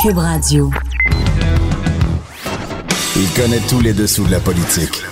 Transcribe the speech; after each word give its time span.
Cube 0.00 0.18
Radio. 0.18 0.70
Il 3.16 3.28
connaît 3.30 3.58
tous 3.68 3.80
les 3.80 3.92
dessous 3.92 4.24
de 4.26 4.30
la 4.30 4.38
politique. 4.38 5.02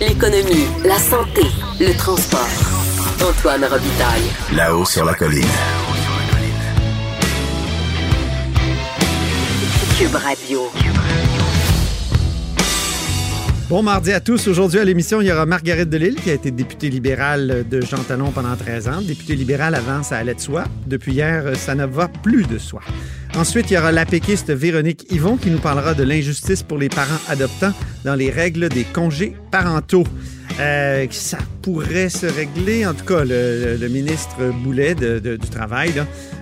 L'économie, 0.00 0.66
la 0.84 0.98
santé, 0.98 1.42
le 1.78 1.96
transport. 1.96 2.48
Antoine 3.24 3.64
Robitaille. 3.64 4.56
Là-haut 4.56 4.84
sur 4.84 5.04
la 5.04 5.14
colline. 5.14 5.44
Cube 9.96 10.16
Radio. 10.16 10.62
Bon 13.68 13.84
mardi 13.84 14.12
à 14.12 14.18
tous. 14.18 14.48
Aujourd'hui 14.48 14.80
à 14.80 14.84
l'émission, 14.84 15.20
il 15.20 15.28
y 15.28 15.32
aura 15.32 15.46
Marguerite 15.46 15.88
Delille, 15.88 16.16
qui 16.16 16.30
a 16.30 16.34
été 16.34 16.50
députée 16.50 16.90
libérale 16.90 17.64
de 17.70 17.80
Jean 17.80 18.02
Talon 18.02 18.32
pendant 18.32 18.56
13 18.56 18.88
ans. 18.88 19.00
Députée 19.00 19.36
libérale 19.36 19.76
avant, 19.76 20.02
ça 20.02 20.16
allait 20.16 20.34
de 20.34 20.40
soi. 20.40 20.64
Depuis 20.86 21.12
hier, 21.12 21.56
ça 21.56 21.76
ne 21.76 21.86
va 21.86 22.08
plus 22.08 22.42
de 22.44 22.58
soi. 22.58 22.80
Ensuite, 23.34 23.70
il 23.70 23.74
y 23.74 23.78
aura 23.78 23.92
la 23.92 24.04
péquiste 24.04 24.50
Véronique 24.50 25.06
Yvon 25.10 25.36
qui 25.36 25.50
nous 25.50 25.58
parlera 25.58 25.94
de 25.94 26.02
l'injustice 26.02 26.62
pour 26.62 26.78
les 26.78 26.90
parents 26.90 27.20
adoptants 27.28 27.72
dans 28.04 28.14
les 28.14 28.30
règles 28.30 28.68
des 28.68 28.84
congés 28.84 29.34
parentaux. 29.50 30.04
Euh, 30.60 31.06
ça 31.10 31.38
pourrait 31.62 32.10
se 32.10 32.26
régler. 32.26 32.84
En 32.86 32.92
tout 32.92 33.06
cas, 33.06 33.24
le, 33.24 33.88
ministre 33.88 34.36
Boulet 34.62 34.94
du 34.94 35.48
Travail 35.50 35.94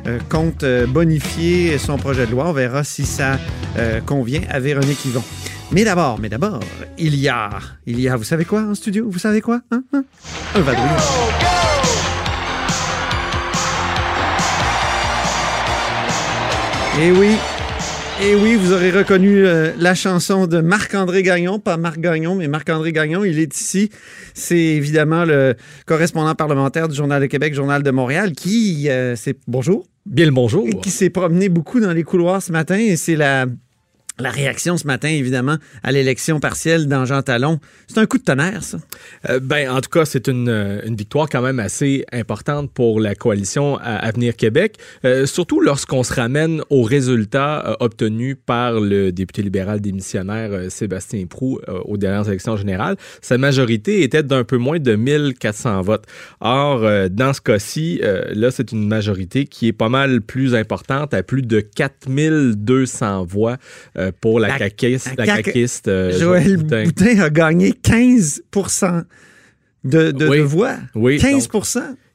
euh, 0.06 0.18
compte 0.28 0.64
euh, 0.64 0.86
bonifier 0.86 1.78
son 1.78 1.96
projet 1.96 2.26
de 2.26 2.32
loi. 2.32 2.48
On 2.48 2.52
verra 2.52 2.82
si 2.84 3.04
ça 3.04 3.38
convient 4.04 4.42
à 4.50 4.58
Véronique 4.58 5.04
Yvon. 5.04 5.22
Mais 5.72 5.84
d'abord, 5.84 6.18
mais 6.18 6.28
d'abord, 6.28 6.60
il 6.98 7.14
y 7.14 7.28
a, 7.28 7.50
il 7.86 8.00
y 8.00 8.08
a, 8.08 8.16
vous 8.16 8.24
savez 8.24 8.44
quoi 8.44 8.62
en 8.62 8.74
studio? 8.74 9.08
Vous 9.08 9.20
savez 9.20 9.40
quoi? 9.40 9.60
Hein? 9.70 9.84
Hein? 9.92 10.04
Un 10.56 10.60
vadrouille. 10.60 11.69
Et 16.98 17.06
eh 17.06 17.12
oui, 17.12 17.28
et 18.20 18.32
eh 18.32 18.34
oui, 18.34 18.56
vous 18.56 18.72
aurez 18.72 18.90
reconnu 18.90 19.46
euh, 19.46 19.72
la 19.78 19.94
chanson 19.94 20.46
de 20.46 20.60
Marc-André 20.60 21.22
Gagnon, 21.22 21.58
pas 21.58 21.76
Marc 21.76 22.00
Gagnon, 22.00 22.34
mais 22.34 22.48
Marc-André 22.48 22.92
Gagnon, 22.92 23.24
il 23.24 23.38
est 23.38 23.56
ici. 23.56 23.90
C'est 24.34 24.58
évidemment 24.58 25.24
le 25.24 25.54
correspondant 25.86 26.34
parlementaire 26.34 26.88
du 26.88 26.96
Journal 26.96 27.22
de 27.22 27.26
Québec, 27.26 27.54
Journal 27.54 27.82
de 27.82 27.90
Montréal, 27.90 28.32
qui, 28.32 28.90
euh, 28.90 29.14
c'est 29.16 29.38
bonjour. 29.46 29.86
Bien 30.04 30.26
le 30.26 30.32
bonjour. 30.32 30.68
Qui 30.82 30.90
s'est 30.90 31.10
promené 31.10 31.48
beaucoup 31.48 31.80
dans 31.80 31.92
les 31.92 32.02
couloirs 32.02 32.42
ce 32.42 32.52
matin 32.52 32.76
et 32.76 32.96
c'est 32.96 33.16
la 33.16 33.46
la 34.20 34.30
réaction 34.30 34.76
ce 34.76 34.86
matin, 34.86 35.08
évidemment, 35.08 35.56
à 35.82 35.92
l'élection 35.92 36.40
partielle 36.40 36.88
dans 36.88 37.04
Jean 37.04 37.22
Talon, 37.22 37.60
c'est 37.86 37.98
un 37.98 38.06
coup 38.06 38.18
de 38.18 38.24
tonnerre, 38.24 38.62
ça? 38.62 38.78
Euh, 39.28 39.40
ben, 39.40 39.70
en 39.70 39.80
tout 39.80 39.90
cas, 39.90 40.04
c'est 40.04 40.28
une, 40.28 40.48
euh, 40.48 40.80
une, 40.84 40.96
victoire 40.96 41.28
quand 41.28 41.42
même 41.42 41.58
assez 41.58 42.04
importante 42.12 42.70
pour 42.72 43.00
la 43.00 43.14
coalition 43.14 43.78
Avenir 43.78 44.36
Québec, 44.36 44.76
euh, 45.04 45.26
surtout 45.26 45.60
lorsqu'on 45.60 46.02
se 46.02 46.12
ramène 46.12 46.62
aux 46.70 46.82
résultats 46.82 47.76
obtenus 47.80 48.36
par 48.44 48.80
le 48.80 49.12
député 49.12 49.42
libéral 49.42 49.80
démissionnaire 49.80 50.70
Sébastien 50.70 51.26
Prou 51.26 51.60
aux 51.84 51.96
dernières 51.96 52.28
élections 52.28 52.56
générales. 52.56 52.96
Sa 53.22 53.38
majorité 53.38 54.02
était 54.02 54.22
d'un 54.22 54.44
peu 54.44 54.56
moins 54.56 54.78
de 54.78 54.94
1400 54.94 55.82
votes. 55.82 56.04
Or, 56.40 56.86
dans 57.10 57.32
ce 57.32 57.40
cas-ci, 57.40 58.00
là, 58.02 58.50
c'est 58.50 58.72
une 58.72 58.86
majorité 58.86 59.46
qui 59.46 59.68
est 59.68 59.72
pas 59.72 59.88
mal 59.88 60.20
plus 60.20 60.54
importante, 60.54 61.14
à 61.14 61.22
plus 61.22 61.42
de 61.42 61.60
4200 61.60 63.24
voix 63.24 63.56
pour 64.12 64.40
la, 64.40 64.48
la 64.48 64.58
caquiste, 64.58 65.12
la, 65.16 65.26
caquiste 65.26 65.88
euh, 65.88 66.18
Joël 66.18 66.56
Boutin. 66.56 67.20
a 67.20 67.30
gagné 67.30 67.72
15 67.72 68.42
de, 69.84 70.10
de, 70.10 70.40
voix. 70.40 70.76
Oui, 70.94 71.18
15 71.18 71.48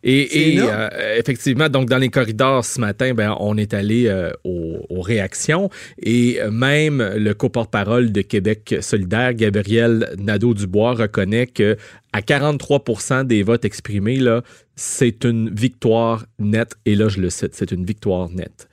et, 0.07 0.59
euh, 0.59 0.87
effectivement, 1.17 1.67
donc 1.67 1.89
dans 1.89 1.97
les 1.97 2.09
corridors 2.09 2.63
ce 2.63 2.79
matin, 2.79 3.15
ben, 3.15 3.35
on 3.39 3.57
est 3.57 3.73
allé 3.73 4.05
euh, 4.07 4.29
aux, 4.43 5.01
réactions 5.01 5.71
et 6.01 6.39
même 6.51 7.01
le 7.15 7.33
co-porte-parole 7.33 8.11
de 8.11 8.21
Québec 8.21 8.75
solidaire, 8.81 9.33
Gabriel 9.33 10.13
Nadeau-Dubois, 10.19 10.93
reconnaît 10.93 11.47
que 11.47 11.75
à 12.13 12.21
43% 12.21 13.25
des 13.25 13.43
votes 13.43 13.65
exprimés, 13.65 14.17
là, 14.17 14.41
c'est 14.75 15.23
une 15.25 15.49
victoire 15.49 16.25
nette. 16.39 16.75
Et 16.85 16.95
là, 16.95 17.07
je 17.07 17.19
le 17.19 17.29
cite, 17.29 17.55
c'est 17.55 17.71
une 17.71 17.85
victoire 17.85 18.29
nette 18.29 18.67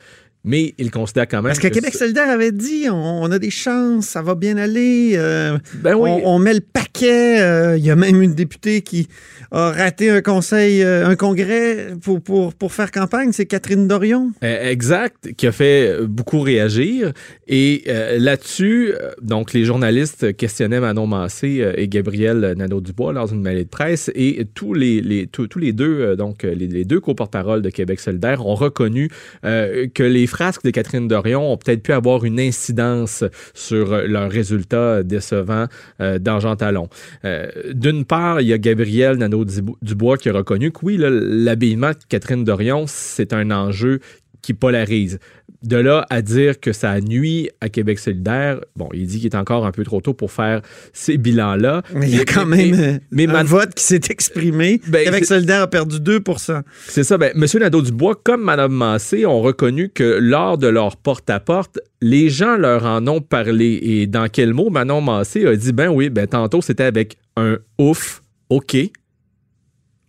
mais 0.44 0.74
il 0.78 0.90
considère 0.90 1.28
quand 1.28 1.38
même. 1.38 1.50
Parce 1.50 1.58
que, 1.58 1.68
Québec 1.68 1.94
solidaire 1.94 2.28
avait 2.28 2.52
dit 2.52 2.86
on, 2.90 3.30
a 3.30 3.38
des 3.38 3.50
chances, 3.50 4.06
ça 4.06 4.22
va 4.22 4.34
bien 4.34 4.56
aller. 4.56 5.12
Euh, 5.14 5.58
ben 5.74 5.94
oui. 5.94 6.10
on, 6.24 6.38
met 6.38 6.54
le 6.54 6.60
paquet. 6.60 7.40
Euh, 7.40 7.76
il 7.76 7.84
y 7.84 7.90
a 7.90 7.96
même 7.96 8.22
une 8.22 8.34
députée 8.34 8.82
qui 8.82 9.08
a 9.50 9.70
raté 9.70 10.10
un 10.10 10.20
conseil, 10.20 10.82
euh, 10.82 11.06
un 11.06 11.16
congrès 11.16 11.94
pour, 12.02 12.20
pour, 12.20 12.54
pour 12.54 12.72
faire 12.72 12.90
campagne. 12.90 13.30
C'est 13.32 13.46
Catherine 13.46 13.86
Dorion. 13.86 14.32
exact, 14.42 15.32
qui 15.36 15.46
a 15.46 15.52
fait 15.52 16.06
beaucoup 16.06 16.40
réagir. 16.40 17.12
Et 17.46 17.84
là-dessus, 18.18 18.94
donc 19.20 19.52
les 19.52 19.64
journalistes 19.64 20.36
questionnaient 20.36 20.80
Manon 20.80 21.06
Massé 21.06 21.72
et 21.76 21.88
Gabriel 21.88 22.54
Nadeau-Dubois 22.56 23.12
lors 23.12 23.28
d'une 23.28 23.42
mêlée 23.42 23.64
de 23.64 23.68
presse. 23.68 24.10
Et 24.14 24.46
tous 24.54 24.74
les, 24.74 25.00
les 25.00 25.26
tous, 25.26 25.48
les 25.58 25.72
deux, 25.72 26.16
donc 26.16 26.42
les, 26.42 26.54
les 26.54 26.84
deux 26.84 27.00
co-porte-parole 27.00 27.62
de 27.62 27.70
Québec 27.70 28.00
solidaire 28.00 28.46
ont 28.46 28.54
reconnu 28.54 29.08
que 29.42 30.02
les 30.02 30.26
frasques 30.32 30.64
de 30.64 30.70
Catherine 30.70 31.08
Dorion 31.08 31.52
ont 31.52 31.56
peut-être 31.56 31.82
pu 31.82 31.92
avoir 31.92 32.24
une 32.24 32.40
incidence 32.40 33.22
sur 33.54 33.92
euh, 33.92 34.06
leurs 34.06 34.30
résultats 34.30 35.02
décevants 35.02 35.66
euh, 36.00 36.18
dans 36.18 36.40
Jean 36.40 36.56
Talon. 36.56 36.88
Euh, 37.24 37.50
d'une 37.72 38.04
part, 38.04 38.40
il 38.40 38.48
y 38.48 38.52
a 38.52 38.58
Gabriel 38.58 39.16
Nadeau-Dubois 39.18 40.16
qui 40.16 40.30
a 40.30 40.32
reconnu 40.32 40.72
que 40.72 40.80
oui, 40.82 40.96
l'habillement 40.98 41.90
de 41.90 41.98
Catherine 42.08 42.44
Dorion, 42.44 42.84
c'est 42.86 43.32
un 43.32 43.50
enjeu 43.50 44.00
qui 44.42 44.54
polarise. 44.54 45.18
De 45.62 45.76
là 45.76 46.04
à 46.10 46.22
dire 46.22 46.58
que 46.58 46.72
ça 46.72 47.00
nuit 47.00 47.48
à 47.60 47.68
Québec 47.68 48.00
solidaire, 48.00 48.60
bon, 48.74 48.88
il 48.92 49.06
dit 49.06 49.18
qu'il 49.18 49.26
est 49.26 49.36
encore 49.36 49.64
un 49.64 49.70
peu 49.70 49.84
trop 49.84 50.00
tôt 50.00 50.12
pour 50.12 50.32
faire 50.32 50.60
ces 50.92 51.18
bilans-là. 51.18 51.82
Mais 51.94 52.10
il 52.10 52.16
y 52.16 52.20
a 52.20 52.24
quand 52.24 52.46
même 52.46 52.98
mais, 53.12 53.28
un 53.28 53.44
vote 53.44 53.72
qui 53.74 53.84
s'est 53.84 54.00
exprimé. 54.10 54.80
Ben, 54.88 55.04
Québec 55.04 55.24
solidaire 55.24 55.62
a 55.62 55.68
perdu 55.68 55.98
2% 55.98 56.62
C'est 56.88 57.04
ça. 57.04 57.16
Ben, 57.16 57.30
M. 57.36 57.46
Nadeau-Dubois, 57.60 58.20
comme 58.24 58.42
Mme 58.42 58.72
Massé, 58.72 59.24
ont 59.24 59.40
reconnu 59.40 59.88
que 59.88 60.18
lors 60.20 60.58
de 60.58 60.66
leur 60.66 60.96
porte-à-porte, 60.96 61.78
les 62.00 62.28
gens 62.28 62.56
leur 62.56 62.84
en 62.84 63.06
ont 63.06 63.20
parlé. 63.20 63.78
Et 63.82 64.06
dans 64.08 64.28
quel 64.28 64.54
mot 64.54 64.68
Manon 64.68 65.00
Massé 65.00 65.46
a 65.46 65.54
dit, 65.54 65.72
ben 65.72 65.88
oui, 65.88 66.10
ben 66.10 66.26
tantôt 66.26 66.60
c'était 66.60 66.82
avec 66.82 67.18
un 67.36 67.58
ouf, 67.78 68.22
OK. 68.50 68.76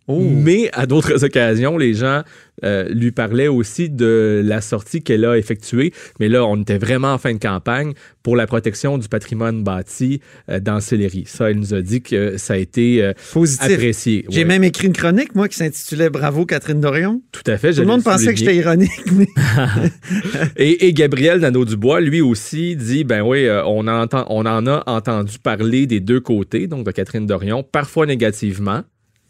Oh. 0.07 0.19
Mais 0.19 0.69
à 0.73 0.85
d'autres 0.85 1.23
occasions, 1.23 1.77
les 1.77 1.93
gens 1.93 2.23
euh, 2.63 2.87
lui 2.89 3.11
parlaient 3.11 3.47
aussi 3.47 3.89
de 3.89 4.41
la 4.43 4.61
sortie 4.61 5.01
qu'elle 5.01 5.25
a 5.25 5.37
effectuée. 5.37 5.93
Mais 6.19 6.29
là, 6.29 6.45
on 6.45 6.61
était 6.61 6.77
vraiment 6.77 7.13
en 7.13 7.17
fin 7.17 7.33
de 7.33 7.39
campagne 7.39 7.93
pour 8.21 8.35
la 8.35 8.45
protection 8.47 8.97
du 8.97 9.07
patrimoine 9.07 9.63
bâti 9.63 10.21
euh, 10.49 10.59
dans 10.59 10.79
Céleri. 10.79 11.23
Ça, 11.25 11.49
elle 11.49 11.57
nous 11.57 11.73
a 11.73 11.81
dit 11.81 12.01
que 12.01 12.37
ça 12.37 12.53
a 12.53 12.57
été 12.57 13.03
euh, 13.03 13.13
apprécié. 13.59 14.25
J'ai 14.29 14.45
même 14.45 14.63
écrit 14.63 14.87
une 14.87 14.93
chronique, 14.93 15.35
moi, 15.35 15.47
qui 15.47 15.55
s'intitulait 15.55 16.09
Bravo 16.09 16.45
Catherine 16.45 16.79
Dorion. 16.79 17.21
Tout 17.31 17.49
à 17.49 17.57
fait. 17.57 17.73
Tout 17.73 17.81
le 17.81 17.87
monde 17.87 18.03
pensait 18.03 18.33
que 18.33 18.39
j'étais 18.39 18.57
ironique. 18.57 18.91
et, 20.57 20.87
et, 20.87 20.93
Gabriel 20.93 21.39
Nadeau-Dubois, 21.39 22.01
lui 22.01 22.21
aussi, 22.21 22.75
dit, 22.75 23.03
ben 23.03 23.21
oui, 23.21 23.47
on, 23.65 23.87
entend, 23.87 24.25
on 24.29 24.45
en 24.45 24.67
a 24.67 24.83
entendu 24.85 25.39
parler 25.39 25.87
des 25.87 25.99
deux 25.99 26.19
côtés, 26.19 26.67
donc 26.67 26.85
de 26.85 26.91
Catherine 26.91 27.25
Dorion, 27.25 27.63
parfois 27.63 28.05
négativement 28.05 28.83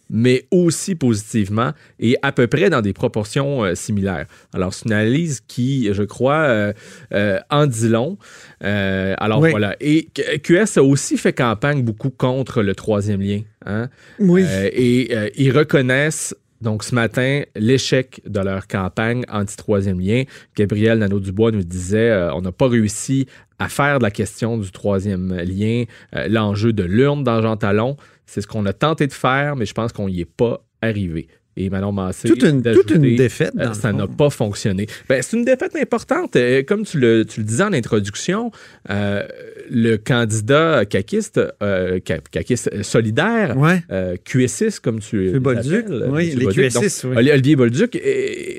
mais 0.09 0.45
aussi 0.51 0.95
positivement 0.95 1.71
et 1.99 2.17
à 2.21 2.31
peu 2.31 2.47
près 2.47 2.69
dans 2.69 2.81
des 2.81 2.93
proportions 2.93 3.63
euh, 3.63 3.75
similaires. 3.75 4.25
Alors, 4.53 4.73
c'est 4.73 4.85
une 4.85 4.93
analyse 4.93 5.41
qui, 5.47 5.89
je 5.93 6.03
crois, 6.03 6.43
euh, 6.43 6.73
euh, 7.13 7.39
en 7.49 7.65
dit 7.65 7.89
long. 7.89 8.17
alors, 8.61 9.39
voilà. 9.39 9.75
Et 9.79 10.09
QS 10.43 10.77
a 10.77 10.83
aussi 10.83 11.17
fait 11.17 11.33
campagne 11.33 11.83
beaucoup 11.83 12.09
contre 12.09 12.61
le 12.61 12.75
troisième 12.75 13.21
lien. 13.21 13.41
Hein? 13.65 13.89
Oui. 14.19 14.43
et 14.73 15.11
ils 15.41 15.51
reconnaissent 15.51 16.35
donc, 16.61 16.85
ce 16.85 16.95
matin, 16.95 17.41
l'échec 17.57 18.21
de 18.25 18.39
leur 18.39 18.67
campagne 18.67 19.25
anti-troisième 19.29 19.99
lien. 19.99 20.23
Gabriel 20.55 20.99
Nadeau-Dubois 20.99 21.51
nous 21.51 21.63
disait 21.63 22.29
on 22.33 22.39
n'a 22.39 22.53
pas 22.53 22.69
réussi 22.69 23.27
à 23.59 23.67
faire 23.67 23.97
de 23.97 24.03
la 24.03 24.11
question 24.11 24.57
du 24.57 24.71
troisième 24.71 25.35
lien 25.35 25.83
l'enjeu 26.29 26.71
de 26.71 26.83
l'urne 26.83 27.25
dans 27.25 27.41
Jean 27.41 27.57
Talon. 27.57 27.97
C'est 28.25 28.41
ce 28.41 28.47
qu'on 28.47 28.65
a 28.65 28.73
tenté 28.73 29.07
de 29.07 29.13
faire, 29.13 29.55
mais 29.55 29.65
je 29.65 29.73
pense 29.73 29.91
qu'on 29.93 30.09
n'y 30.09 30.21
est 30.21 30.25
pas 30.25 30.63
arrivé. 30.81 31.27
et 31.55 31.69
Manon 31.69 31.91
Massé. 31.91 32.27
Toute 32.27 32.43
une, 32.43 32.61
toute 32.61 32.91
une 32.91 33.15
défaite. 33.15 33.53
Euh, 33.59 33.73
ça 33.73 33.93
n'a 33.93 34.07
pas 34.07 34.29
fonctionné. 34.29 34.87
Ben, 35.07 35.21
c'est 35.21 35.37
une 35.37 35.45
défaite 35.45 35.75
importante. 35.75 36.35
Euh, 36.35 36.63
comme 36.63 36.83
tu 36.83 36.99
le, 36.99 37.25
tu 37.25 37.41
le 37.41 37.45
disais 37.45 37.63
en 37.63 37.73
introduction, 37.73 38.51
euh, 38.89 39.23
le 39.69 39.97
candidat 39.97 40.85
caquiste, 40.85 41.39
euh, 41.61 41.99
solidaire, 42.81 43.55
ouais. 43.57 43.83
QS6, 44.25 44.79
comme 44.79 44.99
tu 44.99 45.39
Bolduc, 45.39 45.85
oui, 46.09 46.33
les 46.35 46.47
QS6, 46.47 47.07
oui. 47.07 47.17
Olivier 47.17 47.55
Bolduc 47.55 48.01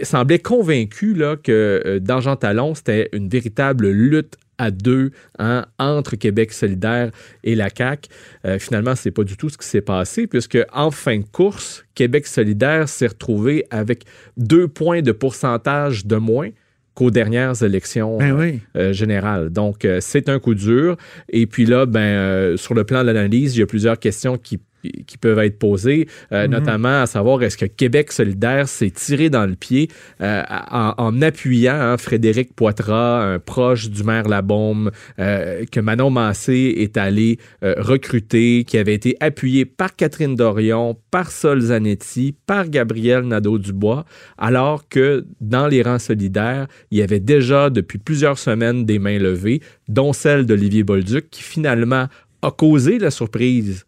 semblait 0.02 0.38
convaincu 0.38 1.14
là, 1.14 1.36
que 1.36 1.98
dans 2.00 2.20
Jean 2.20 2.36
Talon, 2.36 2.74
c'était 2.74 3.08
une 3.12 3.28
véritable 3.28 3.88
lutte 3.88 4.36
à 4.58 4.70
deux 4.70 5.10
hein, 5.38 5.66
entre 5.78 6.16
Québec 6.16 6.52
solidaire 6.52 7.10
et 7.42 7.54
la 7.54 7.68
CAQ. 7.74 8.08
Euh, 8.44 8.58
finalement, 8.58 8.94
c'est 8.94 9.10
pas 9.10 9.24
du 9.24 9.36
tout 9.36 9.48
ce 9.48 9.58
qui 9.58 9.66
s'est 9.66 9.80
passé, 9.80 10.26
puisque 10.26 10.58
en 10.72 10.90
fin 10.90 11.18
de 11.18 11.24
course, 11.24 11.84
Québec 11.94 12.26
solidaire 12.26 12.88
s'est 12.88 13.08
retrouvé 13.08 13.66
avec 13.70 14.04
deux 14.36 14.68
points 14.68 15.02
de 15.02 15.12
pourcentage 15.12 16.06
de 16.06 16.16
moins 16.16 16.50
qu'aux 16.94 17.10
dernières 17.10 17.62
élections 17.64 18.18
ben 18.18 18.60
euh, 18.76 18.92
générales. 18.92 19.50
Donc, 19.50 19.84
euh, 19.84 19.98
c'est 20.00 20.28
un 20.28 20.38
coup 20.38 20.54
dur. 20.54 20.96
Et 21.28 21.46
puis 21.46 21.66
là, 21.66 21.86
ben, 21.86 22.56
sur 22.56 22.74
le 22.74 22.84
plan 22.84 23.02
de 23.02 23.06
l'analyse, 23.06 23.56
il 23.56 23.60
y 23.60 23.62
a 23.62 23.66
plusieurs 23.66 23.98
questions 23.98 24.38
qui 24.38 24.60
qui 25.06 25.18
peuvent 25.18 25.38
être 25.38 25.58
posées, 25.58 26.08
euh, 26.32 26.44
mhm. 26.44 26.52
notamment 26.52 27.02
à 27.02 27.06
savoir 27.06 27.42
est-ce 27.42 27.56
que 27.56 27.66
Québec 27.66 28.12
solidaire 28.12 28.68
s'est 28.68 28.90
tiré 28.90 29.30
dans 29.30 29.46
le 29.46 29.54
pied 29.54 29.88
euh, 30.20 30.42
en, 30.70 31.22
appuyant 31.22 31.74
hein, 31.74 31.96
Frédéric 31.96 32.54
Poitras, 32.54 33.34
un 33.34 33.38
proche 33.38 33.88
du 33.90 34.02
maire 34.02 34.28
Labaume, 34.28 34.90
euh, 35.18 35.64
que 35.70 35.80
Manon 35.80 36.10
Massé 36.10 36.74
est 36.78 36.96
allé 36.96 37.38
recruter, 37.62 38.64
qui 38.64 38.78
avait 38.78 38.94
été 38.94 39.16
appuyé 39.20 39.64
par 39.64 39.96
Catherine 39.96 40.34
Dorion, 40.34 40.96
par 41.10 41.30
Sol 41.30 41.60
Zanetti, 41.60 42.34
par 42.46 42.68
Gabriel 42.68 43.22
Nadeau-Dubois, 43.22 44.04
alors 44.38 44.88
que 44.88 45.24
dans 45.40 45.66
les 45.66 45.82
rangs 45.82 45.98
solidaires, 45.98 46.66
il 46.90 46.98
y 46.98 47.02
avait 47.02 47.20
déjà 47.20 47.70
depuis 47.70 47.98
plusieurs 47.98 48.38
semaines 48.38 48.84
des 48.84 48.98
mains 48.98 49.18
levées, 49.18 49.60
dont 49.88 50.12
celle 50.12 50.46
d'Olivier 50.46 50.82
Bolduc, 50.82 51.30
qui 51.30 51.42
finalement 51.42 52.08
a 52.42 52.50
causé 52.50 52.98
la 52.98 53.10
surprise 53.10 53.86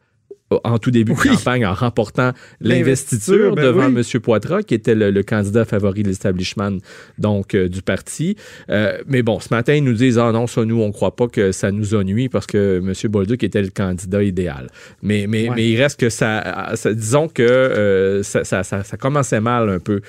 en 0.50 0.78
tout 0.78 0.90
début 0.90 1.14
de 1.14 1.18
campagne 1.18 1.66
en 1.66 1.74
remportant 1.74 2.32
l'investiture 2.60 3.54
ben 3.54 3.64
devant 3.64 3.86
M. 3.86 4.02
Poitras, 4.22 4.62
qui 4.62 4.74
était 4.74 4.94
le, 4.94 5.22
candidat 5.22 5.64
favori 5.64 6.02
de 6.02 6.08
l'establishment 6.08 6.78
donc 7.18 7.54
euh, 7.54 7.68
du 7.68 7.82
parti. 7.82 8.36
Euh, 8.70 8.98
mais 9.08 9.22
bon, 9.22 9.40
ce 9.40 9.48
matin, 9.50 9.74
ils 9.74 9.82
nous 9.82 9.94
disent 9.94 10.18
Ah 10.18 10.30
non, 10.30 10.46
ça, 10.46 10.64
nous, 10.64 10.80
on 10.80 10.88
ne 10.88 10.92
croit 10.92 11.16
pas 11.16 11.26
que 11.26 11.50
ça 11.50 11.72
nous 11.72 11.94
a 11.94 12.04
nuit 12.04 12.28
parce 12.28 12.46
que 12.46 12.78
M. 12.78 13.10
Bolduc 13.10 13.42
était 13.42 13.62
le 13.62 13.70
candidat 13.70 14.22
idéal. 14.22 14.68
Mais, 15.02 15.26
mais, 15.28 15.48
mais 15.54 15.68
il 15.68 15.80
reste 15.80 15.98
que 15.98 16.10
ça, 16.10 16.74
disons 16.86 17.28
que 17.28 17.42
euh, 17.42 18.22
ça, 18.22 18.44
ça, 18.44 18.62
ça, 18.62 18.96
commençait 18.96 19.40
mal 19.40 19.68
un 19.68 19.80
peu 19.80 20.00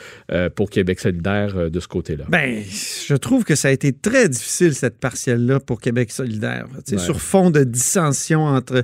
pour 0.56 0.70
Québec 0.70 1.00
solidaire 1.00 1.72
de 1.72 1.80
ce 1.80 1.88
côté-là. 1.88 2.26
Ben, 2.30 2.62
je 3.08 3.16
trouve 3.16 3.44
que 3.44 3.56
ça 3.56 3.70
a 3.70 3.72
été 3.72 3.92
très 3.92 4.30
difficile, 4.30 4.76
cette 4.76 5.00
partielle-là, 5.00 5.60
pour 5.60 5.82
Québec 5.82 6.12
solidaire. 6.12 6.68
Sur 6.98 7.22
fond 7.22 7.50
de 7.50 7.64
dissension 7.64 8.46
entre 8.46 8.84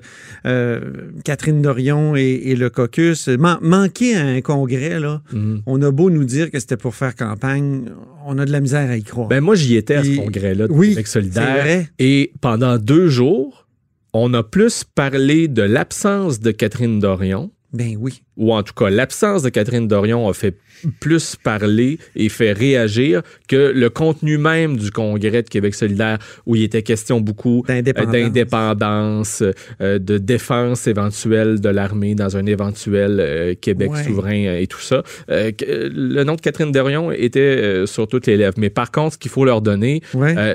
Catherine 1.43 1.61
Dorion 1.61 2.15
et, 2.15 2.55
le 2.55 2.69
caucus. 2.69 3.27
manquer 3.27 4.15
à 4.15 4.25
un 4.25 4.39
congrès, 4.39 4.97
là, 4.97 5.21
mhm. 5.33 5.61
on 5.65 5.81
a 5.81 5.91
beau 5.91 6.09
nous 6.09 6.23
dire 6.23 6.49
que 6.49 6.57
c'était 6.57 6.77
pour 6.77 6.95
faire 6.95 7.15
campagne, 7.17 7.89
on 8.25 8.37
a 8.37 8.45
de 8.45 8.51
la 8.51 8.61
misère 8.61 8.89
à 8.89 8.95
y 8.95 9.03
croire. 9.03 9.27
Ben 9.27 9.41
moi, 9.41 9.55
j'y 9.55 9.75
étais 9.75 9.95
à 9.95 10.03
ce 10.05 10.15
congrès-là 10.15 10.69
de 10.69 10.71
oui, 10.71 10.95
solidaire. 11.03 11.85
Et 11.99 12.31
pendant 12.39 12.77
deux 12.77 13.09
jours, 13.09 13.67
on 14.13 14.33
a 14.33 14.41
plus 14.41 14.85
parlé 14.85 15.49
de 15.49 15.63
l'absence 15.63 16.39
de 16.39 16.51
Catherine 16.51 17.01
Dorion. 17.01 17.51
Ben 17.73 17.97
oui. 17.99 18.21
Ou 18.37 18.53
en 18.53 18.61
tout 18.61 18.73
cas, 18.73 18.89
l'absence 18.89 19.41
de 19.41 19.49
Catherine 19.49 19.87
Dorion 19.87 20.29
a 20.29 20.33
fait 20.33 20.55
plus 20.99 21.35
parler 21.35 21.97
et 22.15 22.29
fait 22.29 22.51
réagir 22.51 23.21
que 23.47 23.71
le 23.73 23.89
contenu 23.89 24.37
même 24.37 24.77
du 24.77 24.91
congrès 24.91 25.43
de 25.43 25.49
Québec 25.49 25.73
solidaire 25.75 26.19
où 26.45 26.55
il 26.55 26.63
était 26.63 26.83
question 26.83 27.19
beaucoup 27.19 27.63
euh, 27.69 27.81
d'indépendance, 27.81 29.43
euh, 29.81 29.99
de 29.99 30.17
défense 30.17 30.87
éventuelle 30.87 31.61
de 31.61 31.69
l'armée 31.69 32.15
dans 32.15 32.37
un 32.37 32.45
éventuel 32.45 33.19
euh, 33.19 33.53
Québec 33.59 33.91
souverain 34.03 34.57
et 34.59 34.67
tout 34.67 34.81
ça. 34.81 35.03
le 35.29 36.23
nom 36.23 36.35
de 36.35 36.41
Catherine 36.41 36.71
Dorion 36.71 37.11
était 37.11 37.85
sur 37.85 38.07
toutes 38.07 38.27
les 38.27 38.37
lèvres. 38.37 38.55
Mais 38.57 38.69
par 38.69 38.91
contre, 38.91 39.13
ce 39.13 39.17
qu'il 39.17 39.31
faut 39.31 39.45
leur 39.45 39.61
donner, 39.61 40.01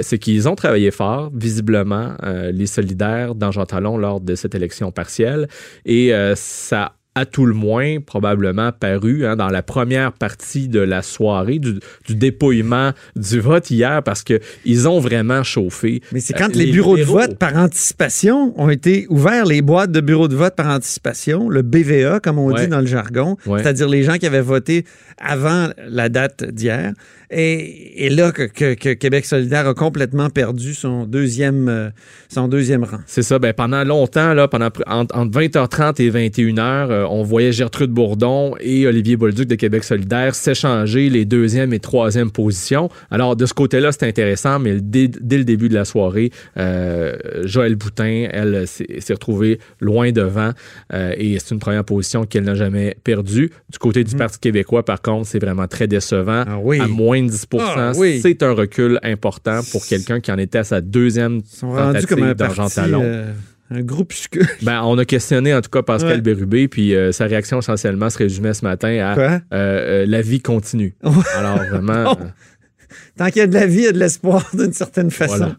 c'est 0.02 0.18
qu'ils 0.18 0.48
ont 0.48 0.54
travaillé 0.54 0.90
fort, 0.90 1.30
visiblement, 1.34 2.14
les 2.52 2.66
solidaires 2.66 3.34
dans 3.34 3.50
Jean 3.50 3.66
Talon 3.66 3.96
lors 3.96 4.20
de 4.20 4.34
cette 4.34 4.54
élection 4.54 4.92
partielle. 4.92 5.48
Et 5.84 6.12
ça 6.34 6.92
à 7.18 7.26
tout 7.26 7.46
le 7.46 7.54
moins 7.54 7.98
probablement 8.00 8.70
paru 8.70 9.26
hein, 9.26 9.34
dans 9.34 9.48
la 9.48 9.62
première 9.62 10.12
partie 10.12 10.68
de 10.68 10.78
la 10.78 11.02
soirée 11.02 11.58
du, 11.58 11.80
dépouillement 12.08 12.92
du 13.16 13.40
vote 13.40 13.70
hier 13.70 14.02
parce 14.04 14.22
qu'ils 14.22 14.88
ont 14.88 15.00
vraiment 15.00 15.42
chauffé. 15.42 16.00
Mais 16.12 16.20
c'est 16.20 16.32
quand 16.32 16.50
euh, 16.50 16.58
les, 16.58 16.70
bureaux 16.70 16.96
de 16.96 17.02
vote 17.02 17.36
par 17.36 17.56
anticipation 17.56 18.54
ont 18.56 18.70
été 18.70 19.06
ouverts, 19.10 19.46
les 19.46 19.62
boîtes 19.62 19.90
de 19.90 20.00
bureaux 20.00 20.28
de 20.28 20.36
vote 20.36 20.54
par 20.54 20.68
anticipation, 20.68 21.48
le 21.48 21.62
BVA 21.62 22.20
comme 22.20 22.38
on 22.38 22.52
dit 22.52 22.68
dans 22.68 22.80
le 22.80 22.86
jargon, 22.86 23.36
c'est-à-dire 23.44 23.88
les 23.88 24.04
gens 24.04 24.16
qui 24.16 24.26
avaient 24.26 24.40
voté 24.40 24.84
avant 25.18 25.68
la 25.88 26.08
date 26.08 26.44
d'hier. 26.44 26.92
Et, 27.30 28.08
là 28.10 28.32
que, 28.32 28.74
Québec 28.94 29.26
solidaire 29.26 29.68
a 29.68 29.74
complètement 29.74 30.30
perdu 30.30 30.72
son 30.72 31.04
deuxième, 31.04 31.68
euh, 31.68 31.90
son 32.28 32.48
deuxième 32.48 32.84
rang. 32.84 33.00
C'est 33.06 33.22
ça. 33.22 33.38
Ben, 33.38 33.52
pendant 33.52 33.84
longtemps, 33.84 34.32
là, 34.32 34.48
pendant, 34.48 34.70
entre, 34.86 35.38
20h30 35.38 36.00
et 36.02 36.10
21h, 36.10 36.60
euh, 36.60 37.06
on 37.10 37.22
voyait 37.22 37.52
Gertrude 37.52 37.90
Bourdon 37.90 38.54
et 38.60 38.86
Olivier 38.86 39.16
Bolduc 39.16 39.48
de 39.48 39.54
Québec 39.54 39.84
solidaire 39.84 40.34
s'échanger 40.34 41.10
les 41.10 41.24
deuxième 41.24 41.72
et 41.72 41.80
troisième 41.80 42.30
positions. 42.30 42.88
Alors, 43.10 43.36
de 43.36 43.46
ce 43.46 43.54
côté-là, 43.54 43.92
c'est 43.92 44.06
intéressant, 44.06 44.58
mais 44.58 44.80
dès, 44.80 45.10
le 45.38 45.44
début 45.44 45.68
de 45.68 45.74
la 45.74 45.84
soirée, 45.84 46.30
euh, 46.56 47.16
Joël 47.44 47.76
Boutin, 47.76 48.28
elle, 48.30 48.66
s'est 48.66 49.12
retrouvée 49.12 49.58
loin 49.80 50.12
devant 50.12 50.52
et 50.92 51.38
c'est 51.38 51.54
une 51.54 51.60
première 51.60 51.84
position 51.84 52.24
qu'elle 52.24 52.44
n'a 52.44 52.54
jamais 52.54 52.96
perdue. 53.04 53.50
Du 53.70 53.78
côté 53.78 54.04
du 54.04 54.14
mm-hmm. 54.14 54.18
Parti 54.18 54.38
québécois, 54.38 54.84
par 54.84 55.02
contre, 55.02 55.26
c'est 55.26 55.38
vraiment 55.38 55.66
très 55.66 55.86
décevant. 55.86 56.44
Ah 56.46 56.58
oui. 56.60 56.80
À 56.80 56.86
moins 56.86 57.22
10 57.22 57.46
ah, 57.58 57.92
c'est 57.94 58.42
un 58.42 58.52
recul 58.52 58.98
important 59.02 59.60
pour 59.72 59.86
quelqu'un 59.86 60.20
qui 60.20 60.30
en 60.32 60.38
était 60.38 60.58
à 60.58 60.64
sa 60.64 60.80
deuxième 60.80 61.42
tentative 61.42 62.06
comme 62.06 62.22
un 62.22 62.34
Talon. 62.34 63.02
Euh, 63.02 63.32
un 63.70 63.82
Ben, 64.62 64.82
on 64.82 64.96
a 64.98 65.04
questionné 65.04 65.54
en 65.54 65.60
tout 65.60 65.70
cas 65.70 65.82
Pascal 65.82 66.20
Bérubé, 66.20 66.68
puis 66.68 66.94
euh, 66.94 67.12
sa 67.12 67.26
réaction 67.26 67.58
essentiellement 67.58 68.08
se 68.08 68.18
résumait 68.18 68.54
ce 68.54 68.64
matin 68.64 69.14
à 69.14 69.40
euh, 69.52 70.06
la 70.06 70.22
vie 70.22 70.40
continue. 70.40 70.94
Alors 71.36 71.58
vraiment. 71.70 72.16
Tant 73.16 73.26
qu'il 73.26 73.36
y 73.36 73.40
a 73.40 73.46
de 73.46 73.54
la 73.54 73.66
vie, 73.66 73.78
il 73.78 73.84
y 73.84 73.88
a 73.88 73.92
de 73.92 73.98
l'espoir 73.98 74.48
d'une 74.54 74.72
certaine 74.72 75.10
façon. 75.10 75.54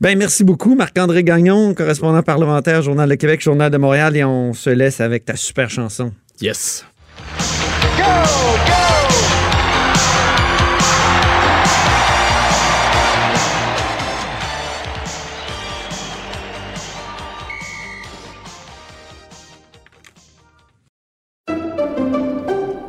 Ben, 0.00 0.16
merci 0.16 0.44
beaucoup, 0.44 0.76
Marc-André 0.76 1.24
Gagnon, 1.24 1.74
correspondant 1.74 2.22
parlementaire, 2.22 2.82
Journal 2.82 3.08
de 3.08 3.14
Québec, 3.16 3.40
Journal 3.40 3.70
de 3.70 3.78
Montréal, 3.78 4.16
et 4.16 4.22
on 4.22 4.52
se 4.52 4.70
laisse 4.70 5.00
avec 5.00 5.24
ta 5.24 5.34
super 5.34 5.70
chanson. 5.70 6.12
Yes. 6.40 6.84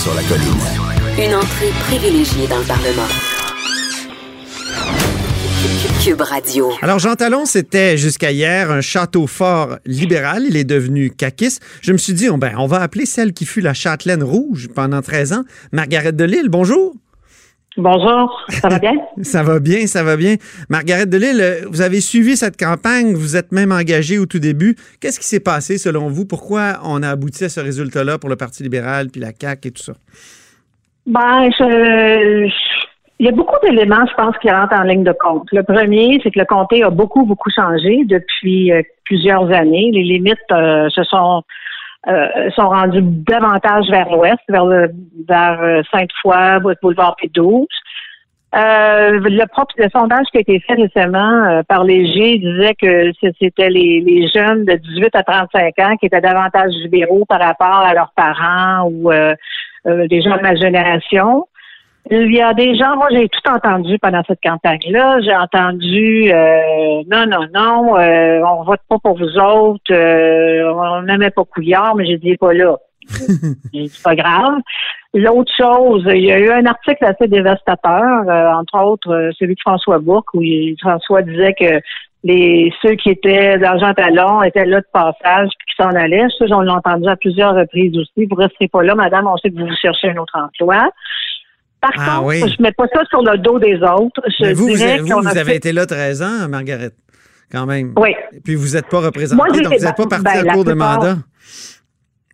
Sur 0.00 0.14
la 0.14 0.22
colline. 0.22 0.48
Une 1.18 1.34
entrée 1.34 1.68
privilégiée 1.80 2.46
dans 2.46 2.58
le 2.58 2.64
Parlement. 2.64 3.06
Cube 6.02 6.22
Radio. 6.22 6.70
Alors, 6.80 6.98
Jean 6.98 7.16
Talon, 7.16 7.44
c'était 7.44 7.98
jusqu'à 7.98 8.30
hier 8.30 8.70
un 8.70 8.80
château 8.80 9.26
fort 9.26 9.76
libéral. 9.84 10.44
Il 10.48 10.56
est 10.56 10.64
devenu 10.64 11.10
caquiste. 11.10 11.60
Je 11.82 11.92
me 11.92 11.98
suis 11.98 12.14
dit, 12.14 12.30
on, 12.30 12.38
ben, 12.38 12.54
on 12.56 12.66
va 12.66 12.80
appeler 12.80 13.04
celle 13.04 13.34
qui 13.34 13.44
fut 13.44 13.60
la 13.60 13.74
châtelaine 13.74 14.22
rouge 14.22 14.70
pendant 14.74 15.02
13 15.02 15.34
ans, 15.34 15.44
Margaret 15.70 16.12
Delille. 16.12 16.48
Bonjour. 16.48 16.94
Bonjour, 17.76 18.44
ça 18.48 18.68
va 18.68 18.78
bien? 18.78 18.94
ça 19.22 19.42
va 19.42 19.60
bien, 19.60 19.86
ça 19.86 20.02
va 20.02 20.16
bien. 20.16 20.34
Margaret 20.68 21.06
Delille, 21.06 21.64
vous 21.68 21.82
avez 21.82 22.00
suivi 22.00 22.36
cette 22.36 22.58
campagne, 22.58 23.14
vous 23.14 23.36
êtes 23.36 23.52
même 23.52 23.70
engagée 23.70 24.18
au 24.18 24.26
tout 24.26 24.40
début. 24.40 24.74
Qu'est-ce 25.00 25.20
qui 25.20 25.26
s'est 25.26 25.40
passé 25.40 25.78
selon 25.78 26.08
vous? 26.08 26.26
Pourquoi 26.26 26.80
on 26.84 27.02
a 27.02 27.08
abouti 27.08 27.44
à 27.44 27.48
ce 27.48 27.60
résultat-là 27.60 28.18
pour 28.18 28.28
le 28.28 28.36
Parti 28.36 28.64
libéral, 28.64 29.08
puis 29.12 29.20
la 29.20 29.30
CAQ 29.38 29.68
et 29.68 29.70
tout 29.70 29.82
ça? 29.82 29.92
Ben, 31.06 31.48
je, 31.58 32.50
il 33.20 33.26
y 33.26 33.28
a 33.28 33.32
beaucoup 33.32 33.56
d'éléments, 33.62 34.06
je 34.08 34.14
pense, 34.14 34.34
qui 34.38 34.50
rentrent 34.50 34.74
en 34.74 34.82
ligne 34.82 35.04
de 35.04 35.12
compte. 35.12 35.46
Le 35.52 35.62
premier, 35.62 36.18
c'est 36.22 36.30
que 36.30 36.38
le 36.38 36.46
comté 36.46 36.82
a 36.82 36.88
beaucoup, 36.88 37.26
beaucoup 37.26 37.50
changé 37.50 38.04
depuis 38.06 38.72
euh, 38.72 38.80
plusieurs 39.04 39.52
années. 39.52 39.90
Les 39.92 40.04
limites 40.04 40.38
euh, 40.50 40.88
se 40.88 41.04
sont 41.04 41.42
euh, 42.08 42.50
sont 42.56 42.68
rendus 42.68 43.02
davantage 43.02 43.88
vers 43.90 44.10
l'ouest, 44.10 44.40
vers 44.48 44.64
le, 44.64 44.90
vers 45.28 45.60
euh, 45.60 45.82
Sainte-Foy, 45.92 46.60
boulevard 46.82 47.16
P12. 47.22 47.66
Euh, 48.52 49.20
le 49.20 49.46
propre 49.46 49.74
le 49.78 49.88
sondage 49.90 50.26
qui 50.32 50.38
a 50.38 50.40
été 50.40 50.58
fait 50.60 50.74
récemment 50.74 51.44
euh, 51.44 51.62
par 51.62 51.84
Léger 51.84 52.38
disait 52.38 52.74
que 52.74 53.12
c'était 53.38 53.68
les, 53.68 54.00
les, 54.00 54.26
jeunes 54.26 54.64
de 54.64 54.74
18 54.74 55.14
à 55.14 55.22
35 55.22 55.78
ans 55.78 55.96
qui 55.96 56.06
étaient 56.06 56.20
davantage 56.20 56.72
libéraux 56.82 57.24
par 57.28 57.38
rapport 57.38 57.76
à 57.76 57.94
leurs 57.94 58.12
parents 58.16 58.88
ou 58.90 59.12
euh, 59.12 59.34
des 59.84 60.20
gens 60.20 60.36
de 60.36 60.42
ma 60.42 60.56
génération. 60.56 61.46
Il 62.10 62.32
y 62.32 62.40
a 62.40 62.54
des 62.54 62.74
gens, 62.76 62.96
moi 62.96 63.08
j'ai 63.10 63.28
tout 63.28 63.50
entendu 63.50 63.98
pendant 63.98 64.22
cette 64.26 64.40
campagne-là. 64.42 65.20
J'ai 65.20 65.34
entendu 65.34 66.32
euh, 66.32 67.02
non, 67.10 67.26
non, 67.26 67.46
non, 67.54 67.98
euh, 67.98 68.40
on 68.44 68.64
vote 68.64 68.80
pas 68.88 68.98
pour 68.98 69.18
vous 69.18 69.38
autres, 69.38 69.92
euh, 69.92 70.72
on 70.72 71.02
n'aimait 71.02 71.30
pas 71.30 71.44
Couillard, 71.44 71.94
mais 71.94 72.06
j'ai 72.06 72.18
dit 72.18 72.36
pas 72.36 72.52
là. 72.52 72.76
c'est 73.08 74.02
pas 74.02 74.14
grave. 74.14 74.60
L'autre 75.14 75.52
chose, 75.56 76.04
il 76.06 76.24
y 76.24 76.32
a 76.32 76.38
eu 76.38 76.50
un 76.50 76.66
article 76.66 77.04
assez 77.04 77.26
dévastateur, 77.28 78.28
entre 78.56 78.78
autres 78.78 79.30
celui 79.38 79.54
de 79.54 79.60
François 79.60 79.98
Bourque, 79.98 80.32
où 80.34 80.42
François 80.80 81.22
disait 81.22 81.54
que 81.54 81.80
les 82.22 82.72
ceux 82.82 82.94
qui 82.96 83.10
étaient 83.10 83.58
d'argent 83.58 83.94
talon 83.94 84.42
étaient 84.42 84.66
là 84.66 84.80
de 84.80 84.86
passage 84.92 85.48
puis 85.58 85.74
qui 85.74 85.82
s'en 85.82 85.90
allaient. 85.90 86.26
Ça, 86.38 86.44
on 86.50 86.60
l'a 86.60 86.74
entendu 86.74 87.08
à 87.08 87.16
plusieurs 87.16 87.54
reprises 87.54 87.96
aussi. 87.96 88.26
Vous 88.26 88.36
resterez 88.36 88.68
pas 88.68 88.82
là, 88.82 88.94
madame, 88.94 89.26
on 89.26 89.36
sait 89.38 89.50
que 89.50 89.58
vous 89.58 89.74
cherchez 89.80 90.10
un 90.10 90.16
autre 90.16 90.36
emploi. 90.36 90.90
Par 91.80 91.92
ah 91.96 92.16
contre, 92.16 92.26
oui. 92.26 92.40
je 92.40 92.62
mets 92.62 92.72
pas 92.72 92.86
ça 92.92 93.04
sur 93.06 93.22
le 93.22 93.38
dos 93.38 93.58
des 93.58 93.76
autres. 93.76 94.22
Je 94.38 94.52
vous, 94.52 94.68
dirais 94.68 94.98
vous, 94.98 95.06
vous, 95.06 95.38
avez 95.38 95.54
été 95.54 95.72
là 95.72 95.86
13 95.86 96.22
ans, 96.22 96.48
Margaret, 96.48 96.90
quand 97.50 97.64
même. 97.66 97.94
Oui. 97.96 98.14
Et 98.32 98.40
puis 98.40 98.54
vous 98.54 98.74
n'êtes 98.74 98.88
pas 98.88 99.00
représentée, 99.00 99.62
donc 99.62 99.72
vous 99.72 99.84
n'êtes 99.84 99.96
pas 99.96 100.06
parti 100.06 100.24
ben, 100.24 100.50
en 100.50 100.52
cours 100.52 100.64
de 100.64 100.74
mandat? 100.74 101.16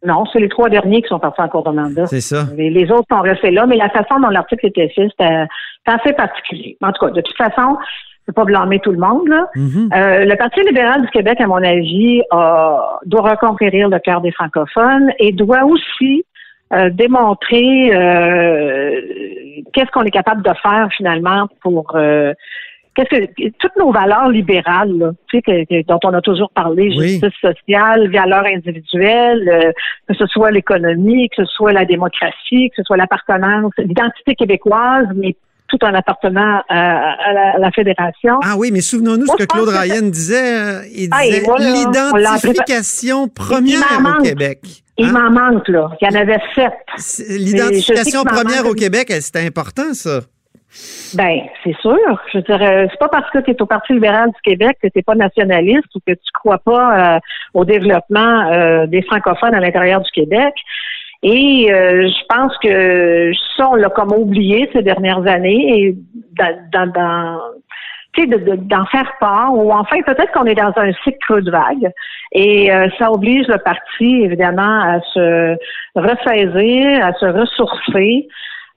Non, 0.05 0.25
c'est 0.33 0.41
les 0.41 0.49
trois 0.49 0.69
derniers 0.69 1.03
qui 1.03 1.09
sont 1.09 1.19
partis 1.19 1.41
en 1.41 1.49
cours 1.49 1.65
de 1.65 1.71
mandat. 1.71 2.07
C'est 2.07 2.21
ça. 2.21 2.47
Les, 2.57 2.91
autres 2.91 3.07
sont 3.11 3.23
restés 3.23 3.51
là, 3.51 3.67
mais 3.67 3.77
la 3.77 3.89
façon 3.89 4.21
dont 4.21 4.29
l'article 4.29 4.67
était 4.67 4.89
fait, 4.95 5.09
c'était 5.11 5.47
assez 5.87 6.13
particulier. 6.13 6.77
En 6.83 6.93
tout 6.93 7.07
cas, 7.07 7.13
de 7.13 7.21
toute 7.21 7.37
façon, 7.37 7.77
je 8.27 8.33
ne 8.33 8.35
pas 8.35 8.45
blâmer 8.45 8.81
tout 8.81 8.93
le 8.93 8.99
monde. 8.99 9.27
Là. 9.29 9.47
Mm-hmm. 9.55 9.95
euh, 9.95 10.25
le 10.25 10.37
Parti 10.37 10.61
libéral 10.63 11.03
du 11.03 11.09
Québec, 11.09 11.41
à 11.41 11.47
mon 11.47 11.63
avis, 11.63 12.23
a, 12.31 12.99
doit 13.07 13.31
reconquérir 13.31 13.89
le 13.89 13.99
cœur 14.01 14.21
des 14.21 14.33
francophones 14.33 15.11
et 15.19 15.33
doit 15.33 15.65
aussi 15.65 16.25
euh, 16.73 16.91
démontrer 16.91 17.95
euh, 17.95 19.01
qu'est-ce 19.73 19.91
qu'on 19.93 20.03
est 20.03 20.11
capable 20.11 20.43
de 20.43 20.51
faire 20.61 20.89
finalement 20.97 21.49
pour 21.63 21.95
euh, 21.95 22.33
qu'est-ce 22.97 23.09
que 23.09 23.51
toutes 23.61 23.77
nos 23.79 23.93
valeurs 23.93 24.31
libérales, 24.31 24.91
là, 24.99 25.13
tu 25.31 25.41
sais, 25.47 25.85
dont 25.87 26.01
on 26.03 26.13
a 26.13 26.21
toujours 26.21 26.51
parlé, 26.51 26.91
justice 26.91 27.31
sociale, 27.41 28.11
valeurs 28.11 28.47
individuelles, 28.47 29.75
que 30.09 30.15
ce 30.15 30.27
soit 30.27 30.51
l'économie, 30.51 31.29
que 31.29 31.45
ce 31.45 31.53
soit 31.53 31.73
la 31.73 31.85
démocratie, 31.85 32.71
que 32.71 32.77
ce 32.79 32.83
soit 32.83 32.97
l'appartenance, 32.97 33.73
l'identité 33.79 34.35
québécoise, 34.35 35.07
mais 35.15 35.37
tout 35.69 35.85
en 35.85 35.95
appartenant 35.95 36.63
à, 36.69 37.59
la, 37.59 37.71
fédération. 37.71 38.41
Ah 38.43 38.55
oui, 38.57 38.71
mais 38.73 38.81
souvenons-nous 38.81 39.27
ce 39.27 39.37
que 39.37 39.45
Claude 39.45 39.69
Ryan 39.69 40.03
disait. 40.03 40.89
il 40.93 41.11
ah, 41.13 41.23
disait 41.23 41.43
l'identification 41.61 43.29
première 43.29 43.83
au 44.19 44.23
Québec. 44.23 44.83
Il 44.99 45.07
hein? 45.07 45.13
m'en 45.13 45.31
manque, 45.31 45.69
là. 45.69 45.91
Il 46.01 46.09
y 46.09 46.17
en 46.17 46.21
avait 46.21 46.41
sept. 46.55 46.73
L'identification 47.29 48.25
première 48.25 48.67
au 48.67 48.75
Québec, 48.75 49.09
c'est 49.21 49.45
important, 49.45 49.93
ça. 49.93 50.21
Ben, 51.15 51.41
c'est 51.63 51.77
sûr. 51.81 51.97
Je 52.33 52.39
dirais, 52.41 52.89
c'est 52.91 52.99
pas 52.99 53.09
parce 53.09 53.31
que 53.31 53.39
tu 53.39 53.51
es 53.51 53.63
au 53.63 53.67
Parti 53.67 53.93
libéral 53.93 54.31
du 54.31 54.41
Québec 54.43 54.77
que 54.83 54.89
tu 54.89 54.93
n'es 54.97 55.03
pas 55.03 55.15
nationaliste 55.15 55.95
ou 55.95 56.01
que 56.07 56.13
tu 56.13 56.33
crois 56.35 56.59
pas 56.59 57.17
euh, 57.17 57.21
au 57.55 57.65
développement 57.65 58.51
euh, 58.51 58.87
des 58.87 59.03
francophones 59.03 59.55
à 59.55 59.61
l'intérieur 59.61 60.01
du 60.01 60.11
Québec. 60.11 60.55
Et 61.23 61.73
euh, 61.73 62.09
je 62.09 62.25
pense 62.29 62.53
que 62.59 63.33
ça, 63.57 63.71
on 63.71 63.75
l'a 63.75 63.89
comme 63.89 64.13
oublié 64.13 64.69
ces 64.73 64.83
dernières 64.83 65.27
années. 65.27 65.81
Et 65.81 65.97
dans, 66.73 66.93
dans, 66.93 67.41
d'en 68.25 68.87
faire 68.87 69.13
part, 69.21 69.55
ou 69.55 69.71
enfin 69.73 70.01
peut-être 70.07 70.33
qu'on 70.33 70.47
est 70.47 70.55
dans 70.55 70.73
un 70.77 70.93
cycle 71.05 71.43
de 71.43 71.51
vague, 71.51 71.93
et 72.33 72.73
euh, 72.73 72.89
ça 72.99 73.13
oblige 73.13 73.47
le 73.49 73.59
parti 73.59 74.23
évidemment 74.23 74.81
à 74.81 75.01
se 75.13 75.57
ressaisir, 75.95 77.05
à 77.05 77.13
se 77.15 77.27
ressourcer. 77.27 78.29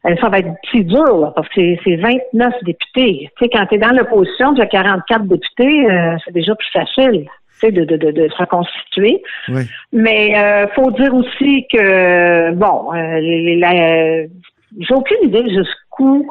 Euh, 0.05 0.15
ça 0.21 0.29
va 0.29 0.39
être 0.39 0.47
si 0.71 0.85
dur 0.85 1.33
parce 1.35 1.49
que 1.49 1.75
c'est 1.83 1.97
29 1.97 2.53
députés. 2.63 3.29
Tu 3.37 3.43
sais, 3.43 3.49
quand 3.51 3.65
tu 3.65 3.75
es 3.75 3.77
dans 3.77 3.91
l'opposition, 3.91 4.53
tu 4.53 4.61
as 4.61 4.65
44 4.65 5.25
députés, 5.25 5.91
euh, 5.91 6.15
c'est 6.23 6.33
déjà 6.33 6.55
plus 6.55 6.69
facile. 6.71 7.25
De, 7.61 7.83
de, 7.83 7.97
de, 7.97 8.11
de, 8.11 8.29
se 8.29 8.37
reconstituer. 8.37 9.21
Oui. 9.49 9.63
Mais 9.91 10.39
euh, 10.39 10.65
faut 10.75 10.91
dire 10.91 11.13
aussi 11.13 11.67
que 11.69 12.53
bon, 12.53 12.89
j'ai 12.93 14.93
aucune 14.93 15.27
idée 15.27 15.43
jusqu'où 15.53 16.25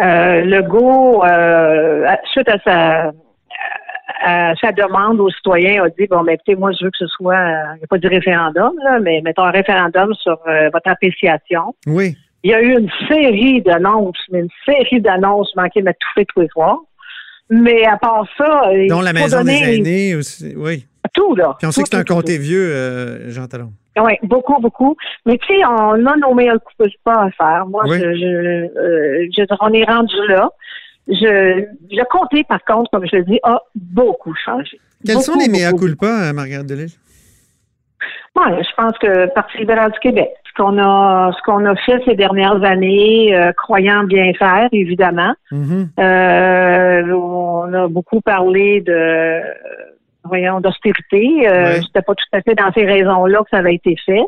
euh, 0.00 0.42
Legault, 0.42 1.24
euh, 1.24 2.06
suite 2.32 2.48
à 2.48 2.58
sa, 2.64 3.12
à 4.24 4.54
sa 4.60 4.72
demande 4.72 5.20
aux 5.20 5.30
citoyens, 5.30 5.84
a 5.84 5.88
dit 5.88 6.06
bon, 6.08 6.22
mais 6.22 6.34
écoutez, 6.34 6.56
moi, 6.56 6.70
je 6.72 6.84
veux 6.84 6.90
que 6.90 6.98
ce 6.98 7.06
soit, 7.06 7.36
il 7.74 7.78
n'y 7.78 7.84
a 7.84 7.86
pas 7.88 7.98
du 7.98 8.08
référendum, 8.08 8.72
là, 8.84 9.00
mais 9.00 9.20
mettons 9.24 9.44
un 9.44 9.50
référendum 9.50 10.14
sur 10.14 10.38
euh, 10.46 10.70
votre 10.72 10.88
appréciation. 10.90 11.74
Oui. 11.86 12.16
Il 12.44 12.50
y 12.50 12.54
a 12.54 12.62
eu 12.62 12.78
une 12.78 12.90
série 13.08 13.60
d'annonces, 13.62 14.18
mais 14.30 14.40
une 14.40 14.48
série 14.64 15.00
d'annonces 15.00 15.54
manquées 15.56 15.82
m'être 15.82 15.98
tout 16.14 16.24
tous 16.24 16.40
les 16.40 16.48
soirs. 16.48 16.78
Mais 17.50 17.84
à 17.86 17.96
part 17.96 18.26
ça. 18.36 18.70
Dont 18.88 19.00
la 19.00 19.12
maison 19.12 19.42
des 19.42 19.76
aînés 19.76 20.14
aussi, 20.14 20.54
oui. 20.56 20.86
Tout, 21.14 21.34
là. 21.34 21.56
Puis 21.58 21.66
on 21.66 21.72
sait 21.72 21.82
que 21.82 21.88
c'est 21.90 21.96
un 21.96 22.04
comté 22.04 22.36
vieux, 22.38 22.70
euh, 22.70 23.30
Jean 23.30 23.46
Talon. 23.46 23.72
Oui, 24.00 24.14
beaucoup, 24.22 24.60
beaucoup. 24.60 24.96
Mais 25.26 25.38
tu 25.38 25.46
sais, 25.46 25.64
on 25.64 26.06
a 26.06 26.16
nos 26.16 26.34
meilleurs 26.34 26.62
coups 26.62 26.92
pas 27.04 27.24
à 27.24 27.30
faire. 27.30 27.66
Moi, 27.66 27.84
je, 27.86 27.98
je, 27.98 29.28
je, 29.36 29.56
on 29.60 29.72
est 29.72 29.84
rendu 29.84 30.16
là. 30.28 30.50
Je, 31.08 31.64
le 31.90 32.04
comté, 32.10 32.44
par 32.44 32.62
contre, 32.64 32.90
comme 32.90 33.06
je 33.10 33.16
le 33.16 33.24
dis, 33.24 33.40
a 33.42 33.60
beaucoup 33.74 34.34
changé. 34.34 34.78
Quels 35.04 35.22
sont 35.22 35.38
les 35.38 35.48
meilleurs 35.48 35.74
culpas, 35.74 36.32
Margaret 36.32 36.64
Delisle? 36.64 36.98
Oui, 38.36 38.52
je 38.58 38.74
pense 38.76 38.96
que 38.98 39.26
Parti 39.34 39.58
libéral 39.58 39.90
du 39.90 39.98
Québec, 39.98 40.30
ce 40.44 40.62
qu'on 40.62 40.78
a, 40.78 41.32
ce 41.36 41.42
qu'on 41.42 41.64
a 41.64 41.74
fait 41.76 42.00
ces 42.04 42.14
dernières 42.14 42.62
années, 42.62 43.34
euh, 43.34 43.52
croyant 43.52 44.04
bien 44.04 44.32
faire, 44.38 44.68
évidemment. 44.70 45.34
Mm-hmm. 45.50 45.86
euh, 45.98 47.12
on 47.12 47.72
a 47.72 47.88
beaucoup 47.88 48.20
parlé 48.20 48.80
de 48.82 49.40
voyons, 50.28 50.60
d'austérité. 50.60 51.48
Euh, 51.48 51.80
C'était 51.82 52.02
pas 52.02 52.14
tout 52.14 52.24
à 52.32 52.40
fait 52.42 52.54
dans 52.54 52.72
ces 52.72 52.84
raisons-là 52.84 53.38
que 53.40 53.50
ça 53.50 53.58
avait 53.58 53.74
été 53.74 53.96
fait. 54.06 54.24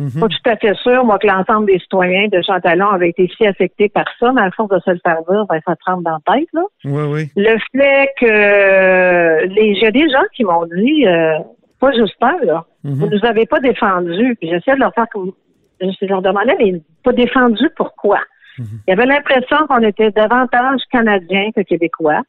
Mm-hmm. 0.00 0.20
Pas 0.20 0.28
tout 0.28 0.50
à 0.50 0.56
fait 0.56 0.74
sûr, 0.76 1.04
moi, 1.04 1.18
que 1.18 1.26
l'ensemble 1.26 1.66
des 1.66 1.78
citoyens 1.78 2.28
de 2.28 2.40
Chantalon 2.42 2.88
avaient 2.88 3.10
été 3.10 3.30
si 3.36 3.46
affectés 3.46 3.88
par 3.88 4.06
ça, 4.18 4.32
mais 4.32 4.40
à 4.40 4.50
force 4.50 4.70
de 4.70 4.80
se 4.80 4.90
le 4.90 5.00
faire 5.04 5.18
dire, 5.28 5.44
ben, 5.48 5.60
ça 5.66 5.76
te 5.76 5.84
rentre 5.86 6.02
dans 6.02 6.18
la 6.26 6.34
tête, 6.34 6.48
là. 6.52 6.62
Oui, 6.84 7.02
oui. 7.08 7.30
Le 7.36 7.58
fait 7.76 8.10
que 8.18 9.46
les, 9.48 9.74
j'ai 9.74 9.90
des 9.90 10.08
gens 10.08 10.24
qui 10.34 10.44
m'ont 10.44 10.66
dit, 10.66 11.06
euh, 11.06 11.38
pas 11.78 11.92
juste 11.92 12.16
là. 12.20 12.64
Mm-hmm. 12.84 12.94
Vous 12.94 13.06
nous 13.08 13.24
avez 13.24 13.46
pas 13.46 13.60
défendus. 13.60 14.36
Puis 14.40 14.48
j'essaie 14.48 14.74
de 14.74 14.80
leur 14.80 14.94
faire 14.94 15.06
comme, 15.12 15.32
je 15.80 16.06
leur 16.06 16.22
demandais, 16.22 16.56
mais 16.58 16.80
pas 17.04 17.12
défendus 17.12 17.70
pourquoi? 17.76 18.20
Mm-hmm. 18.58 18.64
Il 18.86 18.90
y 18.90 18.92
avait 18.92 19.06
l'impression 19.06 19.66
qu'on 19.68 19.82
était 19.82 20.10
davantage 20.10 20.80
Canadiens 20.90 21.50
que 21.54 21.62
Québécois. 21.62 22.22